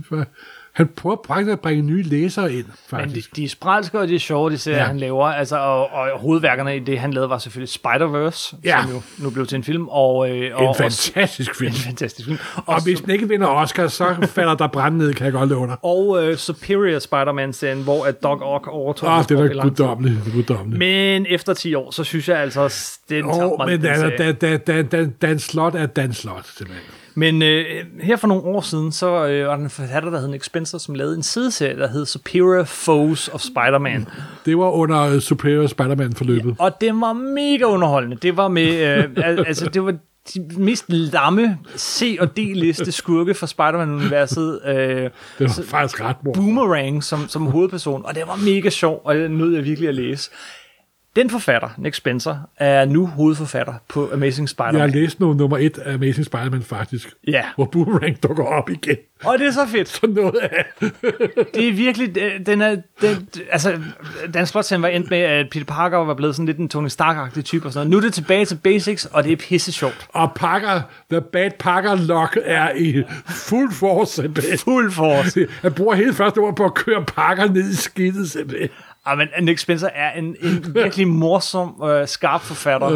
Han 0.78 0.88
prøver 0.96 1.16
praktisk 1.16 1.52
at 1.52 1.60
bringe 1.60 1.84
nye 1.84 2.04
læsere 2.04 2.54
ind, 2.54 2.66
Men 2.66 2.74
faktisk. 2.90 3.36
de, 3.36 3.42
de 3.42 3.46
er 3.46 3.50
spralske, 3.50 4.00
og 4.00 4.08
de 4.08 4.20
sjove, 4.20 4.50
de 4.50 4.58
serier, 4.58 4.78
Ja. 4.80 4.86
han 4.86 4.98
laver. 5.00 5.26
Altså, 5.26 5.58
og, 5.58 5.92
og 5.94 6.20
hovedværkerne 6.20 6.76
i 6.76 6.80
det, 6.80 7.00
han 7.00 7.14
lavede, 7.14 7.30
var 7.30 7.38
selvfølgelig 7.38 7.70
Spider-Verse, 7.70 8.56
Ja. 8.64 8.82
som 8.84 8.92
jo 8.92 9.02
nu 9.18 9.30
blev 9.30 9.46
til 9.48 9.56
en 9.56 9.64
film. 9.64 9.88
Og, 9.88 10.30
øh, 10.30 10.52
og, 10.56 10.70
en 10.70 10.76
fantastisk 10.78 11.56
film. 11.56 11.68
en 11.74 11.74
fantastisk 11.74 12.28
film. 12.28 12.40
Og, 12.56 12.64
Og 12.68 12.84
hvis 12.84 13.02
den 13.02 13.10
ikke 13.12 13.28
vinder 13.28 13.48
Oscar, 13.48 13.88
så 13.88 14.28
falder 14.30 14.56
der 14.56 14.68
brand 14.68 14.96
ned, 14.96 15.14
kan 15.14 15.26
jeg 15.26 15.34
godt 15.34 15.50
love 15.50 15.68
dig. 15.68 15.78
og 15.82 16.24
øh, 16.24 16.38
Superior 16.38 17.00
Spider-Man-serien, 17.00 17.84
hvor 17.84 18.06
at 18.06 18.24
Doc 18.24 18.40
Ock 18.42 18.68
overtog. 18.68 19.10
Den 19.30 19.38
det 19.38 19.46
er 19.46 19.54
tid. 19.54 19.62
guddommeligt. 19.62 20.26
Det 20.26 20.34
guddommeligt. 20.34 20.80
Men 20.80 21.26
efter 21.30 21.54
10 21.54 21.76
år, 21.76 21.92
så 21.92 22.04
synes 22.04 22.30
jeg 22.30 22.38
altså, 22.40 22.62
den 23.10 23.24
tager 23.24 23.52
Åh, 23.52 23.58
mig 23.60 23.68
men 23.68 23.82
den. 23.82 24.18
Dan, 24.18 24.36
Dan, 24.40 24.60
Dan, 24.68 24.88
Dan, 24.88 25.10
Dan 25.22 25.40
Slot 25.40 25.76
er 25.76 25.86
Dan 25.86 26.14
Slot, 26.14 26.46
simpelthen. 26.58 26.86
Men 27.20 27.42
øh, 27.42 27.66
her 28.02 28.16
for 28.16 28.28
nogle 28.28 28.44
år 28.44 28.62
siden, 28.62 28.92
så 28.92 29.28
øh, 29.28 29.48
var 29.48 29.56
der 29.56 29.64
en 29.64 29.70
forfatter, 29.70 30.10
der 30.10 30.20
hed 30.20 30.28
Nick 30.28 30.44
Spencer, 30.44 30.78
som 30.78 30.96
lavede 30.96 31.16
en 31.16 31.24
sideserie, 31.24 31.78
der 31.78 31.88
hed 31.88 32.06
Superior 32.06 32.64
Foes 32.64 33.28
of 33.34 33.42
Spider-Man. 33.42 34.08
Det 34.46 34.58
var 34.58 34.70
under 34.72 35.02
øh, 35.02 35.20
Superior 35.20 35.68
Spider-Man-forløbet. 35.68 36.56
Og 36.60 36.72
det 36.82 36.94
var 36.94 37.14
mega 37.14 37.64
underholdende. 37.64 38.18
Det 38.22 38.38
var 38.38 38.48
med, 38.48 38.98
øh, 38.98 39.04
al- 39.18 39.48
altså 39.48 39.70
det 39.70 39.84
var 39.86 39.92
de 40.34 40.46
mest 40.58 40.86
lamme 40.90 41.58
C- 41.78 42.18
og 42.20 42.28
D-liste 42.38 42.92
skurke 42.92 43.34
fra 43.34 43.48
Spider-Man-universet. 43.48 44.60
Øh, 44.68 44.76
Det 44.76 45.12
var 45.40 45.64
faktisk 45.64 46.02
ret 46.04 46.16
mor. 46.26 46.34
Boomerang 46.34 47.04
som, 47.04 47.28
som 47.28 47.46
hovedperson, 47.46 48.06
og 48.06 48.16
det 48.16 48.24
var 48.28 48.36
mega 48.46 48.70
sjov, 48.70 49.02
og 49.04 49.16
det 49.16 49.32
nød 49.32 49.56
jeg 49.56 49.64
virkelig 49.64 49.90
at 49.90 49.96
læse. 49.96 50.30
Den 51.18 51.30
forfatter, 51.30 51.70
Nick 51.78 51.96
Spencer, 51.96 52.38
er 52.58 52.86
nu 52.86 53.06
hovedforfatter 53.08 53.74
på 53.90 54.10
Amazing 54.14 54.44
Jeg 54.44 54.50
Spider-Man. 54.50 54.82
har 54.82 54.88
læst 54.88 55.20
nu 55.20 55.34
nummer 55.34 55.58
et 55.58 55.78
af 55.78 55.94
Amazing 55.94 56.26
Spider-Man, 56.26 56.64
faktisk. 56.64 57.14
Ja, 57.28 57.44
Hvor 57.56 57.66
Boomerang 57.66 58.24
dukker 58.24 58.44
op 58.44 58.70
igen. 58.70 58.96
og 59.24 59.40
det 59.40 59.48
er 59.48 59.52
så 59.52 59.66
fedt. 59.68 59.90
Så 59.90 60.08
noget 60.08 60.36
af... 60.36 60.66
Det 61.54 61.68
er 61.68 61.74
virkelig, 61.74 62.16
den 62.46 62.62
er, 62.62 62.76
den, 63.02 63.30
altså, 63.52 63.80
Dan 64.34 64.46
slot 64.48 64.82
var 64.82 64.88
endt 64.88 65.10
med, 65.10 65.18
at 65.18 65.48
Peter 65.52 65.66
Parker 65.66 65.98
var 65.98 66.14
blevet 66.14 66.36
sådan 66.36 66.46
lidt 66.46 66.58
en 66.58 66.70
Tony 66.70 66.88
Stark-agtig 66.88 67.42
type 67.42 67.66
og 67.66 67.74
sådan 67.74 67.88
noget. 67.88 67.92
Nu 67.92 67.98
er 67.98 68.02
det 68.02 68.14
tilbage 68.14 68.46
til 68.46 68.56
basics, 68.64 69.06
og 69.06 69.24
det 69.24 69.32
er 69.32 69.36
pisse 69.38 69.72
sjovt. 69.72 70.08
Og 70.10 70.32
Parker, 70.36 70.82
The 71.12 71.22
Bad 71.22 71.52
Parker 71.60 71.96
Lock 71.96 72.38
er 72.44 72.72
i 72.76 73.04
fuld 73.30 73.72
force, 73.72 74.14
simpelthen. 74.14 74.58
Fuld 74.58 74.92
force. 74.92 75.48
Han 75.62 75.74
bruger 75.74 75.96
hele 75.96 76.14
første 76.14 76.38
ord 76.38 76.56
på 76.56 76.66
at 76.66 76.74
køre 76.74 77.06
Parker 77.06 77.52
ned 77.52 77.70
i 77.70 77.76
skidtet, 77.76 78.32
simpelthen. 78.32 78.70
Ja, 79.10 79.16
men 79.16 79.28
Nick 79.42 79.60
Spencer 79.60 79.90
er 79.96 80.12
en, 80.12 80.36
en 80.42 80.66
virkelig 80.74 81.08
morsom, 81.08 81.84
øh, 81.84 82.08
skarp 82.08 82.42
forfatter, 82.42 82.88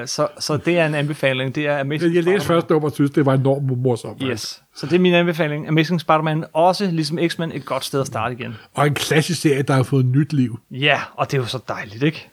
øh, 0.00 0.06
så, 0.06 0.28
så 0.38 0.56
det 0.56 0.78
er 0.78 0.86
en 0.86 0.94
anbefaling. 0.94 1.54
Det 1.54 1.66
er 1.66 1.80
Amazing 1.80 2.14
jeg 2.14 2.22
læste 2.24 2.46
første 2.46 2.72
nummer 2.72 2.88
og 2.88 2.94
synes, 2.94 3.10
det 3.10 3.26
var 3.26 3.34
enormt 3.34 3.78
morsomt. 3.78 4.22
Yes. 4.22 4.62
Så 4.76 4.86
det 4.86 4.92
er 4.92 4.98
min 4.98 5.14
anbefaling. 5.14 5.68
Amazing 5.68 6.00
Spider-Man, 6.00 6.44
også 6.52 6.90
ligesom 6.90 7.18
X-Men, 7.28 7.52
et 7.52 7.64
godt 7.64 7.84
sted 7.84 8.00
at 8.00 8.06
starte 8.06 8.34
igen. 8.34 8.54
Og 8.74 8.86
en 8.86 8.94
klassisk 8.94 9.40
serie, 9.40 9.62
der 9.62 9.74
har 9.74 9.82
fået 9.82 10.06
nyt 10.06 10.32
liv. 10.32 10.58
Ja, 10.70 11.00
og 11.14 11.30
det 11.30 11.36
er 11.36 11.40
jo 11.42 11.46
så 11.46 11.58
dejligt, 11.68 12.02
ikke? 12.02 12.28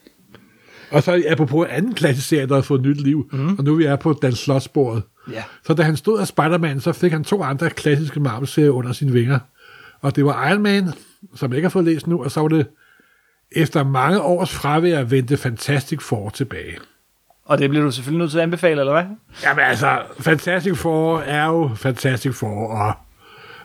Og 0.92 1.04
så 1.04 1.24
apropos 1.30 1.68
en 1.68 1.76
anden 1.76 1.94
klassisk 1.94 2.28
serie, 2.28 2.48
der 2.48 2.56
har 2.56 2.62
fået 2.62 2.82
nyt 2.82 3.02
liv, 3.02 3.30
mm. 3.32 3.58
og 3.58 3.64
nu 3.64 3.74
er 3.74 3.78
vi 3.78 3.86
er 3.86 3.96
på 3.96 4.20
Dan 4.22 4.32
Slot-sporet. 4.32 5.04
Ja. 5.32 5.44
Så 5.66 5.74
da 5.74 5.84
han 5.84 5.98
stod 5.98 6.20
af 6.20 6.28
Spider-Man, 6.28 6.80
så 6.80 6.92
fik 6.92 7.12
han 7.12 7.24
to 7.24 7.44
andre 7.44 7.70
klassiske 7.70 8.20
Marvel-serier 8.20 8.70
under 8.70 8.92
sine 8.92 9.12
vinger. 9.12 9.40
Og 10.02 10.16
det 10.16 10.26
var 10.26 10.50
Iron 10.50 10.62
Man, 10.62 10.90
som 11.36 11.52
jeg 11.52 11.58
ikke 11.58 11.66
har 11.66 11.70
fået 11.72 11.86
læst 11.86 12.08
nu, 12.08 12.24
og 12.24 12.32
så 12.32 12.42
var 12.42 12.48
det 12.48 12.68
efter 13.56 13.84
mange 13.84 14.22
års 14.22 14.54
fravær 14.54 15.04
vendte 15.04 15.38
Fantastic 15.38 16.02
Four 16.02 16.30
tilbage. 16.30 16.78
Og 17.46 17.58
det 17.58 17.70
bliver 17.70 17.86
du 17.86 17.92
selvfølgelig 17.92 18.20
nødt 18.20 18.32
til 18.32 18.38
at 18.38 18.44
anbefale, 18.44 18.80
eller 18.80 18.94
hvad? 18.94 19.04
Jamen 19.44 19.66
altså, 19.66 20.02
Fantastic 20.20 20.78
Four 20.78 21.20
er 21.20 21.46
jo 21.46 21.72
Fantastic 21.76 22.36
Four, 22.36 22.68
og 22.68 22.94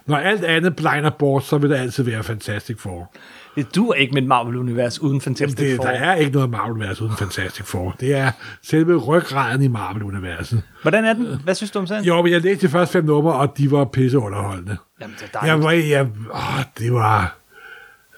når 0.06 0.16
alt 0.16 0.44
andet 0.44 0.76
blegner 0.76 1.10
bort, 1.10 1.44
så 1.44 1.58
vil 1.58 1.70
der 1.70 1.76
altid 1.76 2.04
være 2.04 2.22
Fantastic 2.22 2.78
Four. 2.78 3.12
Det 3.56 3.74
duer 3.74 3.94
ikke 3.94 4.12
med 4.14 4.22
et 4.22 4.28
Marvel-univers 4.28 4.98
uden 5.02 5.20
Fantastic 5.20 5.58
Det, 5.58 5.76
Four. 5.76 5.84
der 5.84 5.90
er 5.92 6.14
ikke 6.14 6.32
noget 6.32 6.50
Marvel-univers 6.50 7.00
uden 7.00 7.16
Fantastic 7.16 7.66
Four. 7.66 7.96
Det 8.00 8.14
er 8.14 8.30
selve 8.62 8.96
ryggraden 8.96 9.62
i 9.62 9.68
Marvel-universet. 9.68 10.62
Hvordan 10.82 11.04
er 11.04 11.12
den? 11.12 11.40
Hvad 11.44 11.54
synes 11.54 11.70
du 11.70 11.78
om 11.78 11.86
serien? 11.86 12.04
Jo, 12.04 12.22
men 12.22 12.32
jeg 12.32 12.40
læste 12.40 12.66
de 12.66 12.72
første 12.72 12.92
fem 12.92 13.04
numre, 13.04 13.32
og 13.32 13.54
de 13.58 13.70
var 13.70 13.84
pisse 13.84 14.18
underholdende. 14.18 14.76
Jamen, 15.00 15.16
det 15.20 15.30
er 15.34 15.38
dejligt. 15.40 15.50
Jeg 15.50 15.62
var, 15.62 15.72
jeg, 15.72 16.06
åh, 16.34 16.64
det 16.78 16.92
var... 16.92 17.36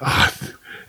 Åh, 0.02 0.08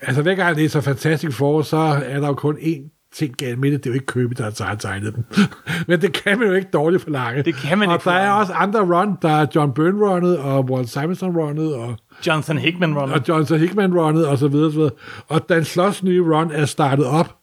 altså, 0.01 0.21
hver 0.21 0.35
gang 0.35 0.47
jeg 0.47 0.55
læser 0.55 0.81
Fantastic 0.81 1.33
Four, 1.33 1.61
så 1.61 1.77
er 2.05 2.19
der 2.19 2.27
jo 2.27 2.33
kun 2.33 2.55
én 2.55 3.01
ting 3.13 3.37
galt 3.37 3.59
med 3.59 3.71
det. 3.71 3.83
Det 3.83 3.89
er 3.89 3.93
jo 3.93 3.93
ikke 3.93 4.05
Købe, 4.05 4.33
der 4.33 4.63
har 4.63 4.75
tegnet 4.75 5.15
dem. 5.15 5.23
Men 5.87 6.01
det 6.01 6.13
kan 6.13 6.39
man 6.39 6.47
jo 6.47 6.53
ikke 6.53 6.69
dårligt 6.73 7.03
forlange. 7.03 7.43
Det 7.43 7.55
kan 7.55 7.77
man 7.77 7.87
og 7.87 7.93
ikke 7.95 8.09
der 8.09 8.15
er 8.15 8.31
også 8.31 8.53
andre 8.53 8.79
run. 8.79 9.17
Der 9.21 9.29
er 9.29 9.45
John 9.55 9.73
Byrne 9.73 10.07
runnet, 10.07 10.37
og 10.37 10.69
Walt 10.69 10.89
Simonson 10.89 11.37
runnet, 11.37 11.75
og, 11.75 11.97
Jonathan 12.27 12.57
Hickman 12.57 12.97
runner. 12.97 13.15
og 13.15 13.21
Jonathan 13.27 13.59
Hickman 13.59 13.99
runnet, 13.99 14.27
og 14.27 14.37
så 14.37 14.47
videre, 14.47 14.67
og 14.67 14.71
så 14.71 14.77
videre. 14.77 14.93
Og 15.27 15.49
Dan 15.49 15.63
Sloss 15.63 16.03
nye 16.03 16.21
run 16.21 16.51
er 16.51 16.65
startet 16.65 17.05
op, 17.05 17.35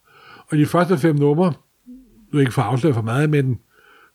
og 0.50 0.58
de 0.58 0.66
første 0.66 0.98
fem 0.98 1.16
numre, 1.16 1.52
nu 2.32 2.38
er 2.38 2.40
ikke 2.40 2.52
for 2.52 2.62
at 2.62 2.68
afsløre 2.68 2.94
for 2.94 3.02
meget, 3.02 3.30
men 3.30 3.58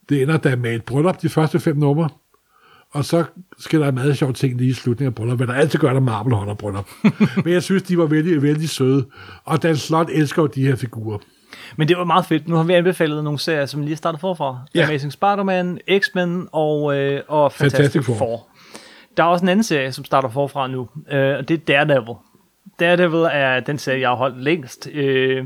det 0.09 0.21
ender 0.21 0.37
da 0.37 0.55
med 0.55 0.75
et 0.75 0.85
bryllup, 0.85 1.21
de 1.21 1.29
første 1.29 1.59
fem 1.59 1.77
numre. 1.77 2.09
Og 2.93 3.05
så 3.05 3.23
sker 3.59 3.79
der 3.79 3.87
en 3.87 3.95
meget 3.95 4.17
sjov 4.17 4.33
ting 4.33 4.57
lige 4.57 4.69
i 4.69 4.73
slutningen 4.73 5.11
af 5.11 5.15
bryllup, 5.15 5.37
hvad 5.37 5.47
der 5.47 5.53
altid 5.53 5.79
gør, 5.79 5.93
når 5.93 5.99
Marvel 5.99 6.33
holder 6.33 6.53
bryllup. 6.53 6.89
Men 7.43 7.53
jeg 7.53 7.63
synes, 7.63 7.83
de 7.83 7.97
var 7.97 8.05
vældig, 8.05 8.41
vældig 8.41 8.69
søde. 8.69 9.05
Og 9.43 9.63
Dan 9.63 9.75
Slot 9.75 10.09
elsker 10.11 10.41
jo 10.41 10.47
de 10.47 10.65
her 10.65 10.75
figurer. 10.75 11.17
Men 11.75 11.87
det 11.87 11.97
var 11.97 12.03
meget 12.03 12.25
fedt. 12.25 12.47
Nu 12.47 12.55
har 12.55 12.63
vi 12.63 12.73
anbefalet 12.73 13.23
nogle 13.23 13.39
serier, 13.39 13.65
som 13.65 13.81
lige 13.81 13.95
startet 13.95 14.21
forfra. 14.21 14.57
Ja. 14.75 14.83
Amazing 14.83 15.13
Spider-Man, 15.13 15.79
X-Men 15.99 16.47
og, 16.51 16.97
øh, 16.97 17.21
og 17.27 17.51
Fantastic, 17.51 17.77
Fantastic. 17.77 18.05
Four. 18.05 18.15
Four. 18.15 18.47
Der 19.17 19.23
er 19.23 19.27
også 19.27 19.45
en 19.45 19.49
anden 19.49 19.63
serie, 19.63 19.91
som 19.91 20.05
starter 20.05 20.29
forfra 20.29 20.67
nu, 20.67 20.89
øh, 21.11 21.37
og 21.37 21.49
det 21.49 21.53
er 21.53 21.65
Daredevil. 21.67 22.15
Daredevil 22.79 23.27
er 23.31 23.59
den 23.59 23.77
serie, 23.77 24.01
jeg 24.01 24.09
har 24.09 24.15
holdt 24.15 24.43
længst. 24.43 24.89
Øh, 24.93 25.45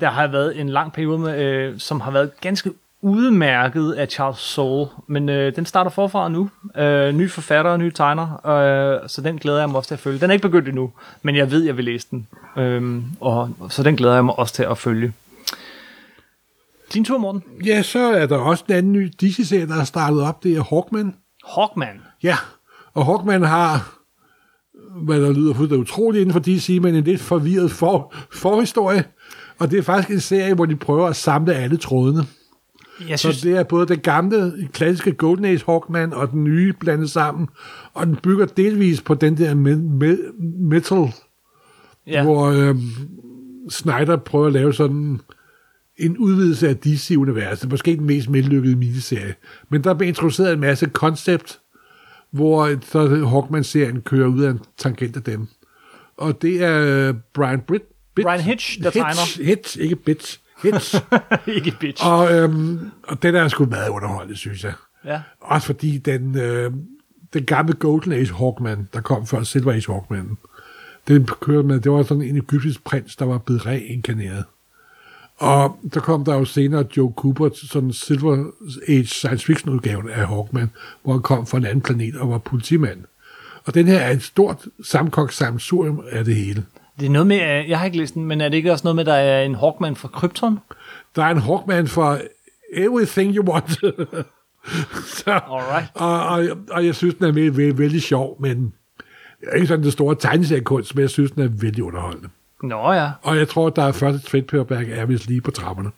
der 0.00 0.10
har 0.10 0.26
været 0.26 0.60
en 0.60 0.68
lang 0.68 0.92
periode, 0.92 1.18
med, 1.18 1.44
øh, 1.44 1.78
som 1.78 2.00
har 2.00 2.10
været 2.10 2.30
ganske 2.40 2.70
udmærket 3.02 3.92
af 3.92 4.08
Charles 4.08 4.38
Soule, 4.38 4.86
men 5.06 5.28
øh, 5.28 5.56
den 5.56 5.66
starter 5.66 5.90
forfra 5.90 6.28
nu. 6.28 6.50
Øh, 6.76 7.14
nye 7.14 7.28
forfattere, 7.28 7.78
nye 7.78 7.90
tegner, 7.90 8.46
øh, 8.46 9.08
så 9.08 9.22
den 9.22 9.38
glæder 9.38 9.58
jeg 9.58 9.68
mig 9.68 9.76
også 9.76 9.88
til 9.88 9.94
at 9.94 10.00
følge. 10.00 10.20
Den 10.20 10.30
er 10.30 10.34
ikke 10.34 10.48
begyndt 10.48 10.68
endnu, 10.68 10.92
men 11.22 11.36
jeg 11.36 11.50
ved, 11.50 11.62
jeg 11.64 11.76
vil 11.76 11.84
læse 11.84 12.06
den, 12.10 12.26
øh, 12.56 13.02
og, 13.20 13.50
så 13.70 13.82
den 13.82 13.96
glæder 13.96 14.14
jeg 14.14 14.24
mig 14.24 14.38
også 14.38 14.54
til 14.54 14.62
at 14.62 14.78
følge. 14.78 15.12
Din 16.94 17.04
tur, 17.04 17.18
Morten. 17.18 17.42
Ja, 17.64 17.82
så 17.82 17.98
er 17.98 18.26
der 18.26 18.36
også 18.38 18.64
en 18.68 18.74
anden 18.74 18.92
ny 18.92 19.12
DC-serie, 19.20 19.66
der 19.66 19.80
er 19.80 19.84
startet 19.84 20.22
op. 20.22 20.44
Det 20.44 20.56
er 20.56 20.62
Hawkman. 20.62 21.14
Hawkman. 21.54 22.00
Ja, 22.22 22.36
og 22.94 23.04
Hawkman 23.04 23.42
har, 23.42 23.98
hvad 25.04 25.20
der 25.20 25.32
lyder 25.32 25.54
fuldstændig 25.54 25.80
utroligt 25.80 26.20
inden 26.20 26.32
for 26.32 26.40
DC, 26.40 26.78
men 26.82 26.94
en 26.94 27.04
lidt 27.04 27.20
forvirret 27.20 27.70
for, 27.70 28.14
forhistorie. 28.32 29.04
Og 29.58 29.70
det 29.70 29.78
er 29.78 29.82
faktisk 29.82 30.10
en 30.10 30.20
serie, 30.20 30.54
hvor 30.54 30.66
de 30.66 30.76
prøver 30.76 31.08
at 31.08 31.16
samle 31.16 31.54
alle 31.54 31.76
trådene. 31.76 32.26
Jeg 33.08 33.18
Så 33.18 33.22
synes, 33.22 33.40
det 33.40 33.56
er 33.56 33.62
både 33.62 33.86
den 33.86 33.98
gamle, 33.98 34.68
klassiske 34.72 35.12
Golden 35.12 35.44
Age 35.44 35.62
Hawkman 35.66 36.12
og 36.12 36.30
den 36.30 36.44
nye 36.44 36.72
blandet 36.72 37.10
sammen. 37.10 37.48
Og 37.94 38.06
den 38.06 38.16
bygger 38.16 38.46
delvis 38.46 39.00
på 39.00 39.14
den 39.14 39.38
der 39.38 39.54
me- 39.54 40.04
me- 40.04 40.44
metal, 40.62 41.12
ja. 42.06 42.22
hvor 42.22 42.46
øhm, 42.46 42.80
Snyder 43.70 44.16
prøver 44.16 44.46
at 44.46 44.52
lave 44.52 44.74
sådan 44.74 45.20
en 45.96 46.18
udvidelse 46.18 46.68
af 46.68 46.76
DC-universet. 46.76 47.70
Måske 47.70 47.96
den 47.96 48.06
mest 48.06 48.30
medlykkede 48.30 48.76
miniserie. 48.76 49.34
Men 49.68 49.84
der 49.84 49.94
bliver 49.94 50.08
introduceret 50.08 50.52
en 50.52 50.60
masse 50.60 50.86
koncept, 50.86 51.60
hvor 52.30 52.70
så 52.90 53.26
Hawkman-serien 53.26 54.00
kører 54.00 54.28
ud 54.28 54.42
af 54.42 54.50
en 54.50 54.60
tangent 54.76 55.16
af 55.16 55.22
dem. 55.22 55.46
Og 56.16 56.42
det 56.42 56.62
er 56.62 57.08
øh, 57.08 57.14
Brian 57.34 57.60
Britt, 57.60 57.84
Brian 58.22 58.40
Hitch, 58.40 58.82
der 58.82 58.90
Hitch, 58.90 59.42
Hitch, 59.42 59.78
ikke 59.78 59.96
Bitch. 59.96 60.40
Hitch. 60.62 60.94
ikke 61.56 61.76
bitch. 61.80 62.06
og, 62.06 62.32
øhm, 62.32 62.90
og 63.02 63.22
den 63.22 63.34
er 63.34 63.48
sgu 63.48 63.64
meget 63.64 63.88
underholdende, 63.88 64.36
synes 64.36 64.64
jeg. 64.64 64.72
Ja. 65.04 65.20
Også 65.40 65.66
fordi 65.66 65.98
den, 65.98 66.38
øh, 66.38 66.72
den 67.34 67.44
gamle 67.44 67.72
Golden 67.72 68.12
Age 68.12 68.34
Hawkman, 68.34 68.88
der 68.94 69.00
kom 69.00 69.26
før 69.26 69.42
Silver 69.42 69.72
Age 69.72 69.92
Hawkman, 69.92 70.38
den 71.08 71.28
kørte 71.40 71.68
med, 71.68 71.80
det 71.80 71.92
var 71.92 72.02
sådan 72.02 72.22
en 72.22 72.36
egyptisk 72.36 72.84
prins, 72.84 73.16
der 73.16 73.24
var 73.24 73.38
blevet 73.38 73.66
reinkarneret. 73.66 74.44
Og 75.36 75.78
så 75.92 76.00
kom 76.00 76.24
der 76.24 76.34
jo 76.34 76.44
senere 76.44 76.84
Joe 76.96 77.12
Cooper, 77.16 77.48
sådan 77.54 77.92
Silver 77.92 78.44
Age 78.88 79.06
science 79.06 79.46
fiction 79.46 79.74
udgaven 79.74 80.08
af 80.08 80.26
Hawkman, 80.26 80.70
hvor 81.02 81.12
han 81.12 81.22
kom 81.22 81.46
fra 81.46 81.58
en 81.58 81.64
anden 81.64 81.80
planet 81.80 82.16
og 82.16 82.30
var 82.30 82.38
politimand. 82.38 83.04
Og 83.64 83.74
den 83.74 83.86
her 83.86 83.98
er 83.98 84.10
et 84.10 84.22
stort 84.22 84.66
sammenkogt 84.84 85.34
sammensurium 85.34 86.02
af 86.10 86.24
det 86.24 86.36
hele. 86.36 86.64
Det 87.00 87.06
er 87.06 87.10
noget 87.10 87.26
med, 87.26 87.36
jeg 87.68 87.78
har 87.78 87.86
ikke 87.86 87.98
læst 87.98 88.14
den, 88.14 88.24
men 88.24 88.40
er 88.40 88.48
det 88.48 88.56
ikke 88.56 88.72
også 88.72 88.84
noget 88.84 88.96
med, 88.96 89.04
der 89.04 89.14
er 89.14 89.42
en 89.42 89.54
Hawkman 89.54 89.96
fra 89.96 90.08
Krypton? 90.08 90.58
Der 91.16 91.24
er 91.24 91.30
en 91.30 91.38
Hawkman 91.38 91.86
for 91.86 92.18
everything 92.72 93.34
you 93.34 93.52
want. 93.52 93.70
så, 95.18 95.30
Alright. 95.30 95.90
og, 95.94 96.26
og, 96.26 96.44
og 96.70 96.86
jeg 96.86 96.94
synes, 96.94 97.14
den 97.14 97.24
er 97.24 97.32
vældig, 97.32 97.56
vældig, 97.56 97.78
vældig 97.78 98.02
sjov, 98.02 98.36
men 98.40 98.72
det 99.40 99.48
er 99.48 99.54
ikke 99.54 99.66
sådan 99.66 99.84
det 99.84 99.92
store 99.92 100.14
tegneseriekunst, 100.14 100.94
men 100.94 101.02
jeg 101.02 101.10
synes, 101.10 101.30
den 101.30 101.42
er 101.42 101.48
vældig 101.48 101.84
underholdende. 101.84 102.28
Nå 102.62 102.92
ja. 102.92 103.10
Og 103.22 103.36
jeg 103.36 103.48
tror, 103.48 103.70
der 103.70 103.82
er 103.82 103.92
første 103.92 104.44
trade 104.44 104.92
er 104.92 105.06
vist 105.06 105.26
lige 105.26 105.40
på 105.40 105.50
trapperne. 105.50 105.90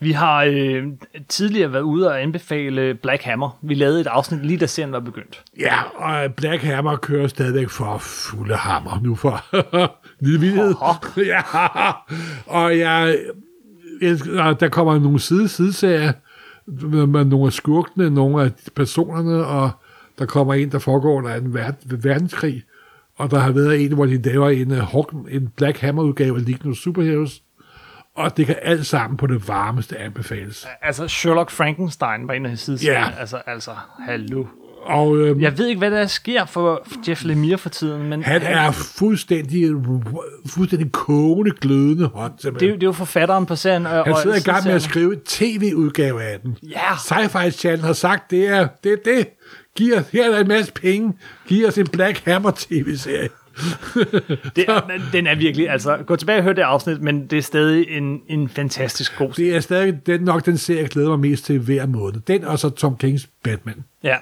Vi 0.00 0.12
har 0.12 0.44
øh, 0.44 0.84
tidligere 1.28 1.72
været 1.72 1.82
ude 1.82 2.08
og 2.08 2.22
anbefale 2.22 2.94
Black 2.94 3.22
Hammer. 3.22 3.58
Vi 3.62 3.74
lavede 3.74 4.00
et 4.00 4.06
afsnit 4.06 4.46
lige 4.46 4.58
da 4.58 4.66
serien 4.66 4.92
var 4.92 5.00
begyndt. 5.00 5.42
Ja, 5.58 5.82
og 5.94 6.34
Black 6.34 6.62
Hammer 6.62 6.96
kører 6.96 7.26
stadigvæk 7.28 7.68
for 7.68 7.98
fulde 7.98 8.54
hammer 8.54 9.00
nu 9.02 9.14
for 9.14 9.44
lille 10.24 10.40
vildhed. 10.40 10.74
ja, 11.16 11.42
og 12.46 12.78
jeg, 12.78 13.18
og 14.38 14.60
der 14.60 14.68
kommer 14.68 14.98
nogle 14.98 15.20
side 15.20 15.48
sideserier 15.48 16.12
med, 16.66 17.06
med 17.06 17.24
nogle 17.24 17.46
af 17.46 17.52
skurkene, 17.52 18.10
nogle 18.10 18.44
af 18.44 18.50
personerne, 18.76 19.46
og 19.46 19.70
der 20.18 20.26
kommer 20.26 20.54
en, 20.54 20.72
der 20.72 20.78
foregår 20.78 21.14
under 21.14 21.34
en 21.34 21.54
verden, 21.54 22.04
verdenskrig, 22.04 22.62
og 23.16 23.30
der 23.30 23.38
har 23.38 23.52
været 23.52 23.84
en, 23.84 23.92
hvor 23.92 24.06
de 24.06 24.22
laver 24.22 24.50
en, 24.50 24.70
uh, 24.70 24.78
Hawk, 24.78 25.12
en 25.30 25.48
Black 25.56 25.78
Hammer-udgave 25.78 26.36
af 26.36 26.46
League 26.46 26.70
of 26.70 26.76
Superheroes, 26.76 27.42
og 28.16 28.36
det 28.36 28.46
kan 28.46 28.56
alt 28.62 28.86
sammen 28.86 29.16
på 29.16 29.26
det 29.26 29.48
varmeste 29.48 29.98
anbefales. 29.98 30.66
Altså, 30.82 31.08
Sherlock 31.08 31.50
Frankenstein 31.50 32.28
var 32.28 32.34
en 32.34 32.46
af 32.46 32.58
sidste. 32.58 32.86
Ja. 32.86 33.04
Altså, 33.20 33.36
altså, 33.46 33.70
hallo. 34.06 34.44
Og 34.84 35.16
øhm, 35.18 35.40
Jeg 35.40 35.58
ved 35.58 35.66
ikke, 35.66 35.78
hvad 35.78 35.90
der 35.90 36.06
sker 36.06 36.44
for 36.44 36.86
Jeff 37.08 37.24
Lemire 37.24 37.58
for 37.58 37.68
tiden, 37.68 38.08
men 38.08 38.22
han 38.22 38.42
er 38.42 38.70
fuldstændig, 38.70 39.70
fuldstændig 40.46 40.92
kogende, 40.92 41.50
glødende 41.60 42.06
hot. 42.14 42.30
det, 42.42 42.46
er, 42.46 42.50
jo- 42.50 42.58
det 42.74 42.82
er 42.82 42.86
jo 42.86 42.92
forfatteren 42.92 43.46
på 43.46 43.56
serien. 43.56 43.86
Og, 43.86 44.04
Han 44.04 44.12
og 44.12 44.18
sidder 44.22 44.36
i 44.36 44.40
gang 44.40 44.64
med 44.64 44.72
at 44.74 44.82
skrive 44.82 45.12
en 45.14 45.20
tv-udgave 45.26 46.22
af 46.22 46.40
den. 46.40 46.56
Ja. 46.62 46.92
Sci-Fi 46.94 47.50
Channel 47.50 47.80
har 47.84 47.92
sagt, 47.92 48.30
det 48.30 48.48
er 48.48 48.68
det. 48.84 48.92
Er 48.92 48.96
det. 49.04 49.28
Giv 49.76 49.94
os, 49.94 50.04
her 50.12 50.24
er 50.26 50.30
der 50.30 50.40
en 50.40 50.48
masse 50.48 50.72
penge. 50.72 51.12
Giv 51.46 51.66
os 51.66 51.78
en 51.78 51.86
Black 51.86 52.24
Hammer 52.24 52.50
tv-serie. 52.56 53.28
Det, 54.56 54.66
den 55.12 55.26
er 55.26 55.34
virkelig, 55.34 55.70
altså, 55.70 55.96
gå 56.06 56.16
tilbage 56.16 56.38
og 56.38 56.44
hør 56.44 56.52
det 56.52 56.62
afsnit, 56.62 57.02
men 57.02 57.26
det 57.26 57.38
er 57.38 57.42
stadig 57.42 57.86
en, 57.88 58.20
en 58.28 58.48
fantastisk 58.48 59.18
god. 59.18 59.32
Det 59.32 59.56
er 59.56 59.60
stadig 59.60 60.06
den, 60.06 60.20
nok 60.20 60.46
den 60.46 60.58
serie, 60.58 60.80
jeg 60.80 60.88
glæder 60.88 61.08
mig 61.08 61.18
mest 61.18 61.44
til 61.44 61.58
hver 61.58 61.86
måned. 61.86 62.20
Den 62.20 62.44
og 62.44 62.58
så 62.58 62.70
Tom 62.70 62.96
Kings 62.96 63.28
Batman. 63.44 63.84
Ja. 64.02 64.16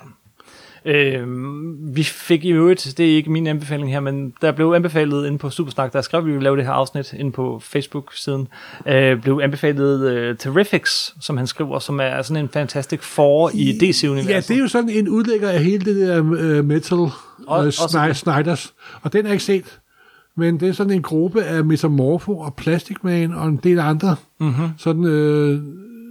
Øhm, 0.84 1.76
vi 1.96 2.02
fik 2.02 2.44
i 2.44 2.50
øvrigt, 2.50 2.94
det 2.98 3.12
er 3.12 3.16
ikke 3.16 3.30
min 3.30 3.46
anbefaling 3.46 3.90
her, 3.92 4.00
men 4.00 4.32
der 4.42 4.52
blev 4.52 4.72
anbefalet 4.76 5.26
inde 5.26 5.38
på 5.38 5.50
Supersnak, 5.50 5.92
der 5.92 6.00
skrev 6.00 6.26
vi 6.26 6.30
ville 6.30 6.42
lave 6.44 6.56
det 6.56 6.64
her 6.64 6.72
afsnit 6.72 7.12
inde 7.12 7.32
på 7.32 7.60
Facebook-siden, 7.64 8.48
øh, 8.86 9.22
blev 9.22 9.40
anbefalet 9.42 10.10
øh, 10.10 10.36
Terrifics, 10.36 11.14
som 11.20 11.36
han 11.36 11.46
skriver, 11.46 11.78
som 11.78 12.00
er 12.00 12.22
sådan 12.22 12.42
en 12.44 12.48
fantastisk 12.48 13.02
for 13.02 13.50
i 13.54 13.78
DC-universet. 13.78 14.30
Ja, 14.30 14.40
det 14.40 14.50
er 14.50 14.58
jo 14.58 14.68
sådan 14.68 14.90
en 14.90 15.08
udlægger 15.08 15.48
af 15.50 15.64
hele 15.64 15.84
det 15.84 15.96
der 15.96 16.20
uh, 16.20 16.64
metal 16.64 16.98
Og- 16.98 17.10
og, 17.46 17.58
også 17.58 17.98
Sny- 17.98 18.08
det. 18.08 18.16
Snyders. 18.16 18.74
Og 19.02 19.12
den 19.12 19.26
er 19.26 19.32
ikke 19.32 19.44
set. 19.44 19.78
Men 20.36 20.60
det 20.60 20.68
er 20.68 20.72
sådan 20.72 20.92
en 20.92 21.02
gruppe 21.02 21.42
af 21.44 21.64
Metamorpho 21.64 22.38
og 22.38 22.54
Plastic 22.54 22.96
Man 23.02 23.32
og 23.34 23.48
en 23.48 23.56
del 23.56 23.78
andre. 23.78 24.16
Mm-hmm. 24.40 24.68
Sådan, 24.78 25.04
øh, 25.04 25.60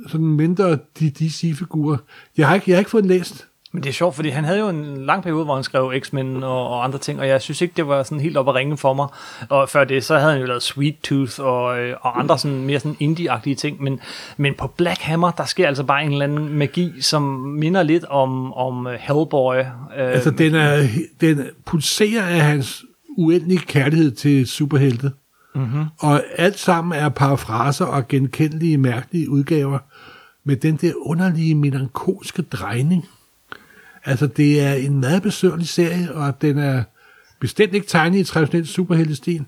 sådan 0.08 0.26
mindre 0.26 0.78
DC-figurer. 1.00 1.98
Jeg 2.38 2.48
har, 2.48 2.56
ikke, 2.56 2.66
jeg 2.72 2.76
har 2.76 2.80
ikke 2.80 2.92
fået 2.92 3.06
læst. 3.06 3.48
Men 3.72 3.84
det 3.84 3.90
er 3.90 3.94
sjovt, 3.94 4.16
fordi 4.16 4.30
han 4.30 4.44
havde 4.44 4.60
jo 4.60 4.70
en 4.70 5.06
lang 5.06 5.24
periode, 5.24 5.46
hvor 5.46 5.56
han 5.56 5.64
skrev 5.64 5.94
X-Men 6.00 6.44
og, 6.44 6.70
og 6.70 6.84
andre 6.84 7.00
ting, 7.00 7.20
og 7.20 7.28
jeg 7.28 7.42
synes 7.42 7.62
ikke, 7.62 7.74
det 7.78 7.88
var 7.88 8.04
sådan 8.04 8.20
helt 8.20 8.38
op 8.38 8.50
at 8.50 8.56
ringe 8.56 8.78
for 8.78 8.94
mig. 8.94 9.08
Og 9.50 9.70
før 9.70 9.84
det, 9.84 10.04
så 10.04 10.18
havde 10.18 10.32
han 10.32 10.42
jo 10.42 10.48
lavet 10.48 10.64
Sweet 10.64 10.96
Tooth 11.04 11.40
og, 11.40 11.80
øh, 11.80 11.96
og 12.02 12.20
andre 12.20 12.38
sådan 12.38 12.62
mere 12.62 12.80
sådan 12.80 12.98
indie-agtige 13.00 13.56
ting, 13.56 13.84
men, 13.84 14.00
men 14.38 14.54
på 14.58 14.68
Black 14.68 15.02
Hammer, 15.02 15.32
der 15.32 15.46
sker 15.46 15.68
altså 15.68 15.84
bare 15.84 16.04
en 16.04 16.12
eller 16.12 16.26
anden 16.26 16.50
magi, 16.50 17.02
som 17.02 17.24
minder 17.60 17.84
lidt 17.84 18.06
om, 18.06 18.54
om 18.54 18.88
øh, 18.88 18.94
Hellboy. 19.00 19.56
Øh, 19.58 19.66
Altså, 19.98 20.32
den, 20.32 20.56
er, 20.56 20.88
den 21.22 21.46
pulserer 21.66 22.24
af 22.24 22.42
hans 22.42 22.86
uendelige 23.18 23.60
kærlighed 23.60 24.12
til 24.12 24.48
superhelte. 24.48 25.12
Mm-hmm. 25.56 25.86
Og 26.00 26.24
alt 26.38 26.60
sammen 26.60 27.00
er 27.00 27.10
parafraser 27.10 27.86
og 27.86 28.08
genkendelige, 28.08 28.78
mærkelige 28.78 29.30
udgaver 29.30 29.80
med 30.44 30.56
den 30.56 30.76
der 30.76 30.94
underlige, 30.96 31.56
melankolske 31.56 32.42
drejning. 32.42 33.06
Altså, 34.06 34.28
det 34.28 34.62
er 34.62 34.74
en 34.74 35.00
meget 35.00 35.22
besøgelig 35.22 35.68
serie, 35.68 36.12
og 36.14 36.42
den 36.42 36.58
er 36.58 36.84
bestemt 37.40 37.74
ikke 37.74 37.88
tegnet 37.88 38.20
i 38.20 38.24
traditionel 38.24 38.68
superheltestil. 38.68 39.46